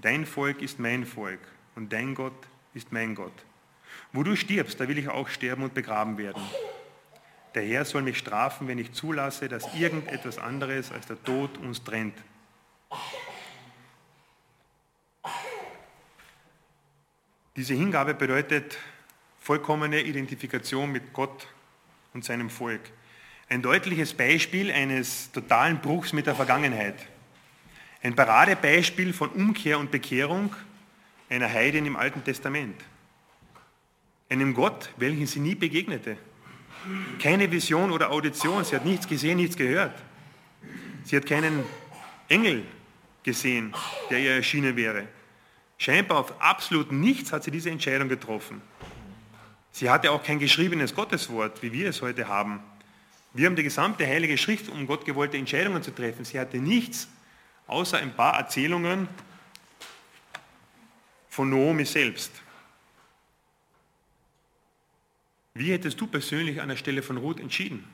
Dein 0.00 0.24
Volk 0.24 0.62
ist 0.62 0.78
mein 0.78 1.04
Volk 1.04 1.40
und 1.74 1.92
dein 1.92 2.14
Gott 2.14 2.46
ist 2.74 2.92
mein 2.92 3.16
Gott. 3.16 3.32
Wo 4.12 4.22
du 4.22 4.36
stirbst, 4.36 4.78
da 4.78 4.86
will 4.86 4.98
ich 4.98 5.08
auch 5.08 5.28
sterben 5.28 5.64
und 5.64 5.74
begraben 5.74 6.16
werden. 6.16 6.42
Der 7.56 7.64
Herr 7.64 7.84
soll 7.84 8.02
mich 8.02 8.18
strafen, 8.18 8.68
wenn 8.68 8.78
ich 8.78 8.92
zulasse, 8.92 9.48
dass 9.48 9.74
irgendetwas 9.74 10.38
anderes 10.38 10.92
als 10.92 11.08
der 11.08 11.20
Tod 11.24 11.58
uns 11.58 11.82
trennt. 11.82 12.14
Diese 17.56 17.74
Hingabe 17.74 18.14
bedeutet 18.14 18.78
vollkommene 19.46 20.02
Identifikation 20.02 20.90
mit 20.90 21.12
Gott 21.12 21.46
und 22.14 22.24
seinem 22.24 22.50
Volk. 22.50 22.80
Ein 23.48 23.62
deutliches 23.62 24.12
Beispiel 24.12 24.72
eines 24.72 25.30
totalen 25.30 25.78
Bruchs 25.80 26.12
mit 26.12 26.26
der 26.26 26.34
Vergangenheit. 26.34 26.96
Ein 28.02 28.16
Paradebeispiel 28.16 29.12
von 29.12 29.28
Umkehr 29.28 29.78
und 29.78 29.92
Bekehrung 29.92 30.52
einer 31.30 31.48
Heidin 31.48 31.86
im 31.86 31.94
Alten 31.94 32.24
Testament. 32.24 32.74
Einem 34.28 34.52
Gott, 34.52 34.90
welchen 34.96 35.28
sie 35.28 35.38
nie 35.38 35.54
begegnete. 35.54 36.16
Keine 37.22 37.48
Vision 37.48 37.92
oder 37.92 38.10
Audition, 38.10 38.64
sie 38.64 38.74
hat 38.74 38.84
nichts 38.84 39.06
gesehen, 39.06 39.36
nichts 39.36 39.56
gehört. 39.56 39.94
Sie 41.04 41.14
hat 41.14 41.24
keinen 41.24 41.62
Engel 42.28 42.64
gesehen, 43.22 43.72
der 44.10 44.18
ihr 44.18 44.32
erschienen 44.32 44.74
wäre. 44.74 45.06
Scheinbar 45.78 46.18
auf 46.18 46.40
absolut 46.40 46.90
nichts 46.90 47.32
hat 47.32 47.44
sie 47.44 47.52
diese 47.52 47.70
Entscheidung 47.70 48.08
getroffen. 48.08 48.60
Sie 49.76 49.90
hatte 49.90 50.10
auch 50.10 50.22
kein 50.22 50.38
geschriebenes 50.38 50.94
Gotteswort, 50.94 51.62
wie 51.62 51.70
wir 51.70 51.90
es 51.90 52.00
heute 52.00 52.28
haben. 52.28 52.62
Wir 53.34 53.44
haben 53.44 53.56
die 53.56 53.62
gesamte 53.62 54.06
Heilige 54.06 54.38
Schrift, 54.38 54.70
um 54.70 54.86
Gott 54.86 55.04
gewollte 55.04 55.36
Entscheidungen 55.36 55.82
zu 55.82 55.90
treffen. 55.90 56.24
Sie 56.24 56.40
hatte 56.40 56.56
nichts 56.56 57.08
außer 57.66 57.98
ein 57.98 58.16
paar 58.16 58.38
Erzählungen 58.38 59.06
von 61.28 61.50
Naomi 61.50 61.84
selbst. 61.84 62.32
Wie 65.52 65.72
hättest 65.72 66.00
du 66.00 66.06
persönlich 66.06 66.62
an 66.62 66.70
der 66.70 66.76
Stelle 66.76 67.02
von 67.02 67.18
Ruth 67.18 67.38
entschieden? 67.38 67.84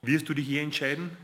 Wirst 0.00 0.26
du 0.30 0.32
dich 0.32 0.46
hier 0.46 0.62
entscheiden? 0.62 1.14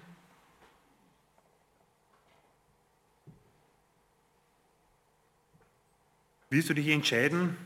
Wirst 6.53 6.69
du 6.69 6.75
dich 6.75 6.89
entscheiden, 6.89 7.57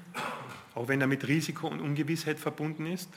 auch 0.76 0.87
wenn 0.87 1.01
damit 1.01 1.26
Risiko 1.26 1.66
und 1.66 1.80
Ungewissheit 1.80 2.39
verbunden 2.39 2.87
ist? 2.87 3.11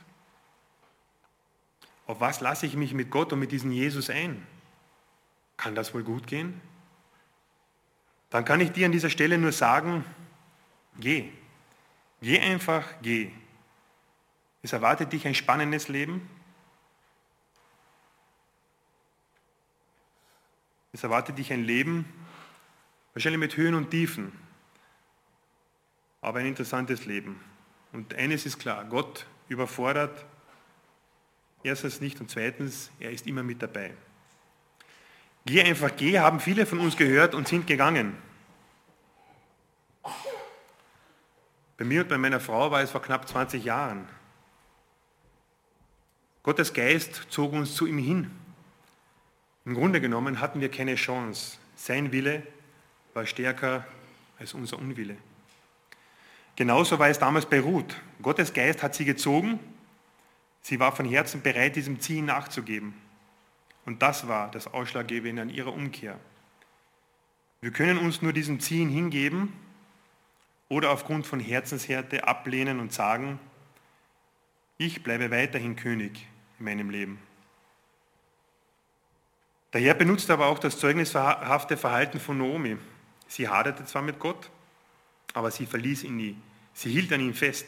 Auf 2.07 2.19
was 2.19 2.41
lasse 2.41 2.65
ich 2.65 2.75
mich 2.75 2.95
mit 2.95 3.11
Gott 3.11 3.31
und 3.33 3.39
mit 3.39 3.51
diesem 3.51 3.71
Jesus 3.71 4.09
ein? 4.09 4.47
Kann 5.57 5.75
das 5.75 5.93
wohl 5.93 6.01
gut 6.01 6.25
gehen? 6.25 6.59
Dann 8.31 8.45
kann 8.45 8.61
ich 8.61 8.71
dir 8.71 8.87
an 8.87 8.91
dieser 8.91 9.11
Stelle 9.11 9.37
nur 9.37 9.51
sagen, 9.51 10.03
geh. 10.99 11.29
Geh 12.19 12.39
einfach, 12.39 12.87
geh. 13.03 13.31
Es 14.63 14.73
erwartet 14.73 15.13
dich 15.13 15.27
ein 15.27 15.35
spannendes 15.35 15.87
Leben. 15.87 16.27
Es 20.93 21.03
erwartet 21.03 21.37
dich 21.37 21.53
ein 21.53 21.63
Leben, 21.63 22.11
wahrscheinlich 23.13 23.39
mit 23.39 23.55
Höhen 23.55 23.75
und 23.75 23.91
Tiefen, 23.91 24.31
aber 26.21 26.39
ein 26.39 26.45
interessantes 26.45 27.05
Leben. 27.05 27.39
Und 27.91 28.13
eines 28.15 28.45
ist 28.45 28.59
klar, 28.59 28.85
Gott 28.85 29.25
überfordert 29.47 30.25
erstens 31.63 32.01
nicht 32.01 32.19
und 32.21 32.29
zweitens, 32.29 32.91
er 32.99 33.11
ist 33.11 33.27
immer 33.27 33.43
mit 33.43 33.61
dabei. 33.61 33.93
Geh 35.45 35.63
einfach 35.63 35.95
geh, 35.95 36.19
haben 36.19 36.39
viele 36.39 36.65
von 36.65 36.79
uns 36.79 36.95
gehört 36.95 37.33
und 37.33 37.47
sind 37.47 37.65
gegangen. 37.65 38.17
Bei 41.77 41.85
mir 41.85 42.01
und 42.01 42.09
bei 42.09 42.17
meiner 42.17 42.39
Frau 42.39 42.71
war 42.71 42.81
es 42.81 42.91
vor 42.91 43.01
knapp 43.01 43.27
20 43.27 43.63
Jahren. 43.63 44.07
Gottes 46.43 46.73
Geist 46.73 47.27
zog 47.29 47.53
uns 47.53 47.75
zu 47.75 47.85
ihm 47.85 47.97
hin. 47.97 48.31
Im 49.65 49.75
Grunde 49.75 50.01
genommen 50.01 50.41
hatten 50.41 50.61
wir 50.61 50.69
keine 50.69 50.95
Chance. 50.95 51.57
Sein 51.75 52.11
Wille 52.11 52.43
war 53.13 53.25
stärker 53.25 53.85
als 54.37 54.53
unser 54.53 54.77
Unwille. 54.77 55.17
Genauso 56.59 56.99
war 56.99 57.07
es 57.07 57.17
damals 57.17 57.45
bei 57.45 57.61
Ruth. 57.61 57.95
Gottes 58.21 58.51
Geist 58.51 58.83
hat 58.83 58.93
sie 58.93 59.05
gezogen. 59.05 59.61
Sie 60.61 60.77
war 60.77 60.93
von 60.93 61.05
Herzen 61.05 61.41
bereit, 61.41 61.77
diesem 61.77 62.01
Ziehen 62.01 62.25
nachzugeben. 62.25 62.93
Und 63.85 64.01
das 64.01 64.27
war 64.27 64.51
das 64.51 64.67
Ausschlaggebende 64.67 65.41
an 65.41 65.49
ihrer 65.49 65.71
Umkehr. 65.71 66.19
Wir 67.61 67.71
können 67.71 67.97
uns 67.97 68.21
nur 68.21 68.33
diesem 68.33 68.59
Ziehen 68.59 68.89
hingeben 68.89 69.53
oder 70.67 70.91
aufgrund 70.91 71.25
von 71.25 71.39
Herzenshärte 71.39 72.27
ablehnen 72.27 72.81
und 72.81 72.91
sagen, 72.91 73.39
ich 74.77 75.01
bleibe 75.01 75.31
weiterhin 75.31 75.77
König 75.77 76.27
in 76.59 76.65
meinem 76.65 76.89
Leben. 76.89 77.19
Der 79.71 79.79
Herr 79.79 79.93
benutzt 79.93 80.29
aber 80.29 80.47
auch 80.47 80.59
das 80.59 80.77
zeugnishafte 80.77 81.77
Verhalten 81.77 82.19
von 82.19 82.37
Naomi. 82.37 82.75
Sie 83.29 83.47
haderte 83.47 83.85
zwar 83.85 84.01
mit 84.01 84.19
Gott, 84.19 84.49
aber 85.33 85.51
sie 85.51 85.65
verließ 85.65 86.03
ihn 86.03 86.17
nie. 86.17 86.35
Sie 86.73 86.91
hielt 86.91 87.11
an 87.11 87.21
ihm 87.21 87.33
fest. 87.33 87.67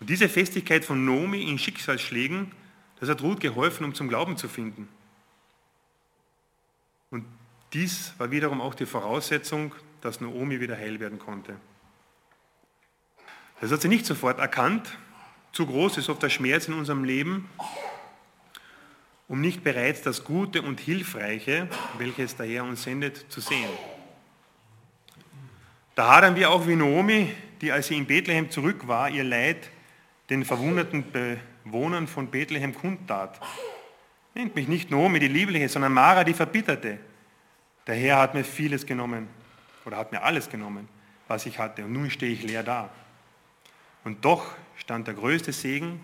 Und 0.00 0.10
diese 0.10 0.28
Festigkeit 0.28 0.84
von 0.84 1.04
Nomi 1.04 1.42
in 1.42 1.58
Schicksalsschlägen, 1.58 2.52
das 3.00 3.08
hat 3.08 3.22
Ruth 3.22 3.40
geholfen, 3.40 3.84
um 3.84 3.94
zum 3.94 4.08
Glauben 4.08 4.36
zu 4.36 4.48
finden. 4.48 4.88
Und 7.10 7.24
dies 7.72 8.14
war 8.18 8.30
wiederum 8.30 8.60
auch 8.60 8.74
die 8.74 8.86
Voraussetzung, 8.86 9.74
dass 10.00 10.20
Naomi 10.20 10.60
wieder 10.60 10.76
heil 10.76 11.00
werden 11.00 11.18
konnte. 11.18 11.56
Das 13.60 13.72
hat 13.72 13.80
sie 13.80 13.88
nicht 13.88 14.06
sofort 14.06 14.38
erkannt. 14.38 14.96
Zu 15.52 15.66
groß 15.66 15.96
ist 15.96 16.08
oft 16.08 16.22
der 16.22 16.30
Schmerz 16.30 16.68
in 16.68 16.74
unserem 16.74 17.02
Leben, 17.02 17.48
um 19.26 19.40
nicht 19.40 19.64
bereits 19.64 20.02
das 20.02 20.22
Gute 20.22 20.62
und 20.62 20.78
Hilfreiche, 20.78 21.68
welches 21.98 22.36
der 22.36 22.46
Herr 22.46 22.64
uns 22.64 22.84
sendet, 22.84 23.30
zu 23.32 23.40
sehen. 23.40 23.68
Da 25.98 26.14
hadern 26.14 26.36
wir 26.36 26.52
auch 26.52 26.68
wie 26.68 26.76
Naomi, 26.76 27.34
die, 27.60 27.72
als 27.72 27.88
sie 27.88 27.96
in 27.96 28.06
Bethlehem 28.06 28.52
zurück 28.52 28.86
war, 28.86 29.10
ihr 29.10 29.24
Leid 29.24 29.68
den 30.30 30.44
verwunderten 30.44 31.04
Bewohnern 31.64 32.06
von 32.06 32.30
Bethlehem 32.30 32.72
kundtat. 32.72 33.40
Nennt 34.32 34.54
mich 34.54 34.68
nicht 34.68 34.92
Naomi, 34.92 35.18
die 35.18 35.26
Liebliche, 35.26 35.68
sondern 35.68 35.92
Mara, 35.92 36.22
die 36.22 36.34
Verbitterte. 36.34 37.00
Der 37.88 37.96
Herr 37.96 38.18
hat 38.18 38.34
mir 38.34 38.44
vieles 38.44 38.86
genommen, 38.86 39.26
oder 39.84 39.96
hat 39.96 40.12
mir 40.12 40.22
alles 40.22 40.48
genommen, 40.48 40.88
was 41.26 41.46
ich 41.46 41.58
hatte, 41.58 41.84
und 41.84 41.94
nun 41.94 42.10
stehe 42.10 42.32
ich 42.32 42.44
leer 42.44 42.62
da. 42.62 42.90
Und 44.04 44.24
doch 44.24 44.54
stand 44.76 45.08
der 45.08 45.14
größte 45.14 45.52
Segen 45.52 46.00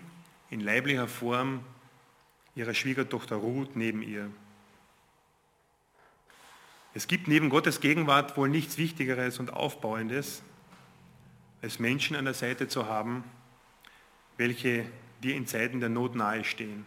in 0.49 0.59
leiblicher 0.59 1.07
Form 1.07 1.61
ihrer 2.53 2.73
Schwiegertochter 2.73 3.37
Ruth 3.37 3.77
neben 3.77 4.01
ihr. 4.01 4.29
Es 6.95 7.07
gibt 7.07 7.27
neben 7.27 7.49
Gottes 7.49 7.81
Gegenwart 7.81 8.37
wohl 8.37 8.47
nichts 8.47 8.77
Wichtigeres 8.77 9.37
und 9.39 9.51
Aufbauendes, 9.51 10.41
als 11.61 11.77
Menschen 11.77 12.15
an 12.15 12.23
der 12.23 12.33
Seite 12.33 12.69
zu 12.69 12.87
haben, 12.87 13.25
welche 14.37 14.85
dir 15.21 15.35
in 15.35 15.45
Zeiten 15.45 15.81
der 15.81 15.89
Not 15.89 16.15
nahestehen 16.15 16.85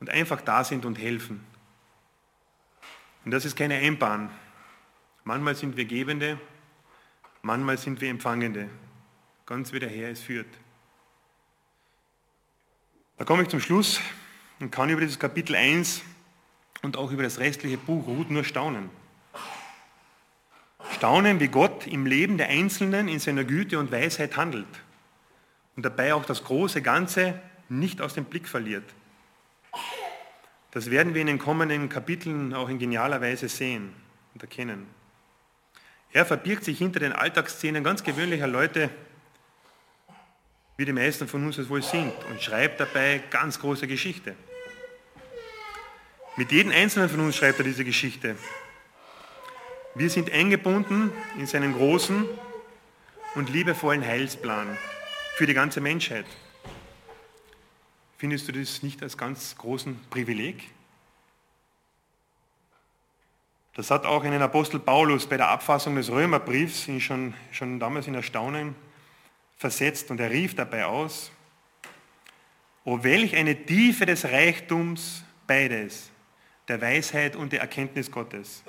und 0.00 0.08
einfach 0.08 0.40
da 0.40 0.64
sind 0.64 0.86
und 0.86 0.98
helfen. 0.98 1.44
Und 3.26 3.32
das 3.32 3.44
ist 3.44 3.54
keine 3.54 3.74
Einbahn. 3.74 4.30
Manchmal 5.24 5.56
sind 5.56 5.76
wir 5.76 5.84
Gebende, 5.84 6.40
manchmal 7.42 7.76
sind 7.76 8.00
wir 8.00 8.08
Empfangende. 8.08 8.70
Ganz 9.44 9.74
wie 9.74 9.78
der 9.78 9.90
Herr 9.90 10.10
es 10.10 10.22
führt. 10.22 10.48
Da 13.18 13.26
komme 13.26 13.42
ich 13.42 13.48
zum 13.50 13.60
Schluss 13.60 14.00
und 14.58 14.70
kann 14.70 14.88
über 14.88 15.02
dieses 15.02 15.18
Kapitel 15.18 15.54
1 15.54 16.00
und 16.82 16.96
auch 16.96 17.10
über 17.10 17.22
das 17.22 17.38
restliche 17.38 17.78
Buch 17.78 18.06
Ruth 18.06 18.30
nur 18.30 18.44
staunen. 18.44 18.90
Staunen, 20.96 21.40
wie 21.40 21.48
Gott 21.48 21.86
im 21.86 22.06
Leben 22.06 22.38
der 22.38 22.48
Einzelnen 22.48 23.08
in 23.08 23.18
seiner 23.18 23.44
Güte 23.44 23.78
und 23.78 23.92
Weisheit 23.92 24.36
handelt 24.36 24.66
und 25.76 25.84
dabei 25.84 26.14
auch 26.14 26.24
das 26.24 26.44
große 26.44 26.80
Ganze 26.82 27.40
nicht 27.68 28.00
aus 28.00 28.14
dem 28.14 28.24
Blick 28.24 28.48
verliert. 28.48 28.84
Das 30.70 30.90
werden 30.90 31.14
wir 31.14 31.20
in 31.20 31.26
den 31.26 31.38
kommenden 31.38 31.88
Kapiteln 31.88 32.54
auch 32.54 32.68
in 32.68 32.78
genialer 32.78 33.20
Weise 33.20 33.48
sehen 33.48 33.92
und 34.34 34.42
erkennen. 34.42 34.86
Er 36.12 36.24
verbirgt 36.24 36.64
sich 36.64 36.78
hinter 36.78 37.00
den 37.00 37.12
Alltagsszenen 37.12 37.84
ganz 37.84 38.02
gewöhnlicher 38.02 38.46
Leute, 38.46 38.90
wie 40.76 40.84
die 40.84 40.92
meisten 40.92 41.28
von 41.28 41.44
uns 41.44 41.58
es 41.58 41.68
wohl 41.68 41.82
sind, 41.82 42.12
und 42.30 42.42
schreibt 42.42 42.80
dabei 42.80 43.22
ganz 43.30 43.58
große 43.58 43.86
Geschichte. 43.86 44.34
Mit 46.38 46.52
jedem 46.52 46.70
Einzelnen 46.70 47.08
von 47.08 47.20
uns 47.20 47.36
schreibt 47.36 47.60
er 47.60 47.64
diese 47.64 47.82
Geschichte. 47.82 48.36
Wir 49.94 50.10
sind 50.10 50.30
eingebunden 50.30 51.10
in 51.38 51.46
seinen 51.46 51.72
großen 51.72 52.26
und 53.36 53.48
liebevollen 53.48 54.04
Heilsplan 54.04 54.76
für 55.36 55.46
die 55.46 55.54
ganze 55.54 55.80
Menschheit. 55.80 56.26
Findest 58.18 58.48
du 58.48 58.52
das 58.52 58.82
nicht 58.82 59.02
als 59.02 59.16
ganz 59.16 59.56
großen 59.56 59.98
Privileg? 60.10 60.62
Das 63.72 63.90
hat 63.90 64.04
auch 64.04 64.22
einen 64.22 64.42
Apostel 64.42 64.78
Paulus 64.78 65.26
bei 65.26 65.38
der 65.38 65.48
Abfassung 65.48 65.96
des 65.96 66.10
Römerbriefs 66.10 66.86
ihn 66.88 67.00
schon, 67.00 67.32
schon 67.50 67.80
damals 67.80 68.08
in 68.08 68.14
Erstaunen 68.14 68.74
versetzt 69.56 70.10
und 70.10 70.20
er 70.20 70.30
rief 70.30 70.54
dabei 70.54 70.84
aus, 70.84 71.30
O 72.84 73.02
welch 73.02 73.34
eine 73.34 73.64
Tiefe 73.64 74.04
des 74.04 74.26
Reichtums 74.26 75.24
beides, 75.46 76.10
der 76.68 76.80
Weisheit 76.80 77.36
und 77.36 77.52
der 77.52 77.60
Erkenntnis 77.60 78.10
Gottes. 78.10 78.62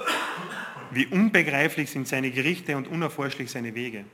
Wie 0.91 1.07
unbegreiflich 1.07 1.89
sind 1.89 2.07
seine 2.07 2.31
Gerichte 2.31 2.77
und 2.77 2.87
unerforschlich 2.87 3.51
seine 3.51 3.75
Wege. 3.75 4.05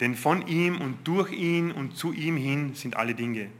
Denn 0.00 0.14
von 0.14 0.46
ihm 0.46 0.80
und 0.80 1.06
durch 1.06 1.32
ihn 1.32 1.72
und 1.72 1.96
zu 1.96 2.12
ihm 2.12 2.36
hin 2.36 2.74
sind 2.74 2.96
alle 2.96 3.14
Dinge. 3.14 3.50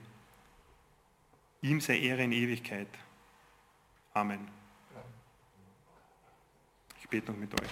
Ihm 1.63 1.81
sei 1.81 1.99
Ehre 1.99 2.23
in 2.23 2.33
Ewigkeit. 2.33 2.87
Amen. 4.15 4.49
Ich 7.01 7.09
bete 7.09 7.33
noch 7.33 7.39
mit 7.39 7.53
euch. 7.61 7.69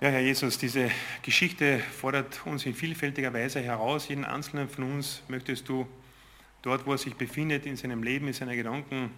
Ja, 0.00 0.08
Herr 0.08 0.20
Jesus, 0.20 0.58
diese 0.58 0.90
Geschichte 1.22 1.78
fordert 1.78 2.44
uns 2.44 2.66
in 2.66 2.74
vielfältiger 2.74 3.32
Weise 3.32 3.60
heraus. 3.60 4.08
Jeden 4.08 4.24
einzelnen 4.24 4.68
von 4.68 4.84
uns 4.84 5.22
möchtest 5.28 5.68
du 5.68 5.86
dort, 6.62 6.86
wo 6.86 6.92
er 6.92 6.98
sich 6.98 7.14
befindet, 7.14 7.66
in 7.66 7.76
seinem 7.76 8.02
Leben, 8.02 8.28
in 8.28 8.32
seinen 8.32 8.56
Gedanken 8.56 9.10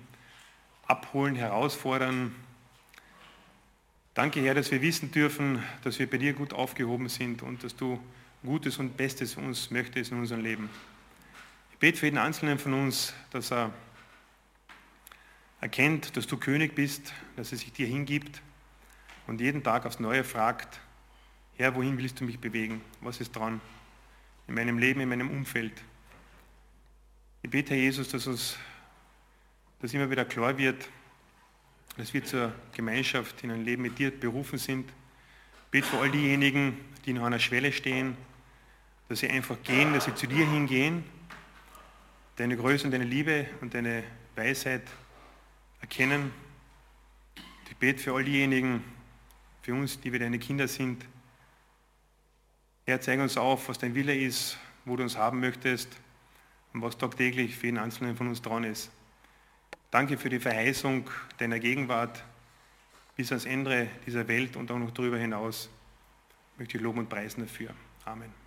abholen, 0.86 1.36
herausfordern. 1.36 2.34
Danke, 4.14 4.40
Herr, 4.40 4.54
dass 4.54 4.70
wir 4.70 4.82
wissen 4.82 5.10
dürfen, 5.10 5.62
dass 5.82 5.98
wir 5.98 6.08
bei 6.08 6.18
dir 6.18 6.32
gut 6.32 6.52
aufgehoben 6.52 7.08
sind 7.08 7.42
und 7.42 7.64
dass 7.64 7.74
du 7.76 7.98
Gutes 8.44 8.78
und 8.78 8.96
Bestes 8.96 9.36
uns 9.36 9.70
möchtest 9.70 10.12
in 10.12 10.18
unserem 10.18 10.42
Leben. 10.42 10.68
Ich 11.72 11.78
bete 11.78 11.98
für 11.98 12.06
jeden 12.06 12.18
Einzelnen 12.18 12.58
von 12.58 12.74
uns, 12.74 13.14
dass 13.30 13.50
er 13.50 13.72
erkennt, 15.60 16.16
dass 16.16 16.26
du 16.26 16.36
König 16.36 16.74
bist, 16.74 17.14
dass 17.36 17.52
er 17.52 17.58
sich 17.58 17.72
dir 17.72 17.86
hingibt 17.86 18.42
und 19.26 19.40
jeden 19.40 19.62
Tag 19.62 19.86
aufs 19.86 19.98
Neue 19.98 20.22
fragt, 20.22 20.78
Herr, 21.56 21.74
wohin 21.74 21.96
willst 21.98 22.20
du 22.20 22.24
mich 22.24 22.38
bewegen? 22.38 22.80
Was 23.00 23.20
ist 23.20 23.34
dran? 23.34 23.60
In 24.46 24.54
meinem 24.54 24.78
Leben, 24.78 25.00
in 25.00 25.08
meinem 25.08 25.30
Umfeld. 25.30 25.72
Ich 27.44 27.50
bete, 27.50 27.74
Herr 27.74 27.82
Jesus, 27.82 28.08
dass 28.08 28.26
uns 28.26 28.56
das 29.82 29.92
immer 29.92 30.10
wieder 30.10 30.24
klar 30.24 30.56
wird, 30.56 30.88
dass 31.98 32.14
wir 32.14 32.24
zur 32.24 32.54
Gemeinschaft 32.72 33.44
in 33.44 33.50
ein 33.50 33.66
Leben 33.66 33.82
mit 33.82 33.98
dir 33.98 34.18
berufen 34.18 34.58
sind. 34.58 34.88
Ich 34.88 35.70
bete 35.70 35.86
für 35.86 35.98
all 35.98 36.10
diejenigen, 36.10 36.82
die 37.04 37.12
noch 37.12 37.20
an 37.20 37.34
einer 37.34 37.38
Schwelle 37.38 37.70
stehen, 37.70 38.16
dass 39.10 39.18
sie 39.18 39.28
einfach 39.28 39.62
gehen, 39.62 39.92
dass 39.92 40.06
sie 40.06 40.14
zu 40.14 40.26
dir 40.26 40.48
hingehen, 40.48 41.04
deine 42.36 42.56
Größe 42.56 42.86
und 42.86 42.92
deine 42.92 43.04
Liebe 43.04 43.46
und 43.60 43.74
deine 43.74 44.04
Weisheit 44.36 44.88
erkennen. 45.82 46.32
Ich 47.68 47.76
bete 47.76 48.02
für 48.02 48.14
all 48.14 48.24
diejenigen, 48.24 48.82
für 49.60 49.74
uns, 49.74 50.00
die 50.00 50.12
wir 50.12 50.18
deine 50.18 50.38
Kinder 50.38 50.66
sind. 50.66 51.04
Herr, 52.86 53.02
zeig 53.02 53.20
uns 53.20 53.36
auf, 53.36 53.68
was 53.68 53.76
dein 53.76 53.94
Wille 53.94 54.16
ist, 54.16 54.56
wo 54.86 54.96
du 54.96 55.02
uns 55.02 55.18
haben 55.18 55.40
möchtest 55.40 56.00
und 56.74 56.82
was 56.82 56.98
tagtäglich 56.98 57.56
für 57.56 57.66
jeden 57.66 57.78
Einzelnen 57.78 58.16
von 58.16 58.28
uns 58.28 58.42
dran 58.42 58.64
ist. 58.64 58.90
Danke 59.90 60.18
für 60.18 60.28
die 60.28 60.40
Verheißung 60.40 61.08
deiner 61.38 61.60
Gegenwart 61.60 62.22
bis 63.16 63.30
ans 63.30 63.46
Ende 63.46 63.88
dieser 64.06 64.26
Welt 64.26 64.56
und 64.56 64.70
auch 64.70 64.78
noch 64.78 64.90
darüber 64.90 65.16
hinaus. 65.16 65.70
Möchte 66.58 66.76
ich 66.76 66.82
loben 66.82 66.98
und 66.98 67.08
preisen 67.08 67.40
dafür. 67.40 67.70
Amen. 68.04 68.43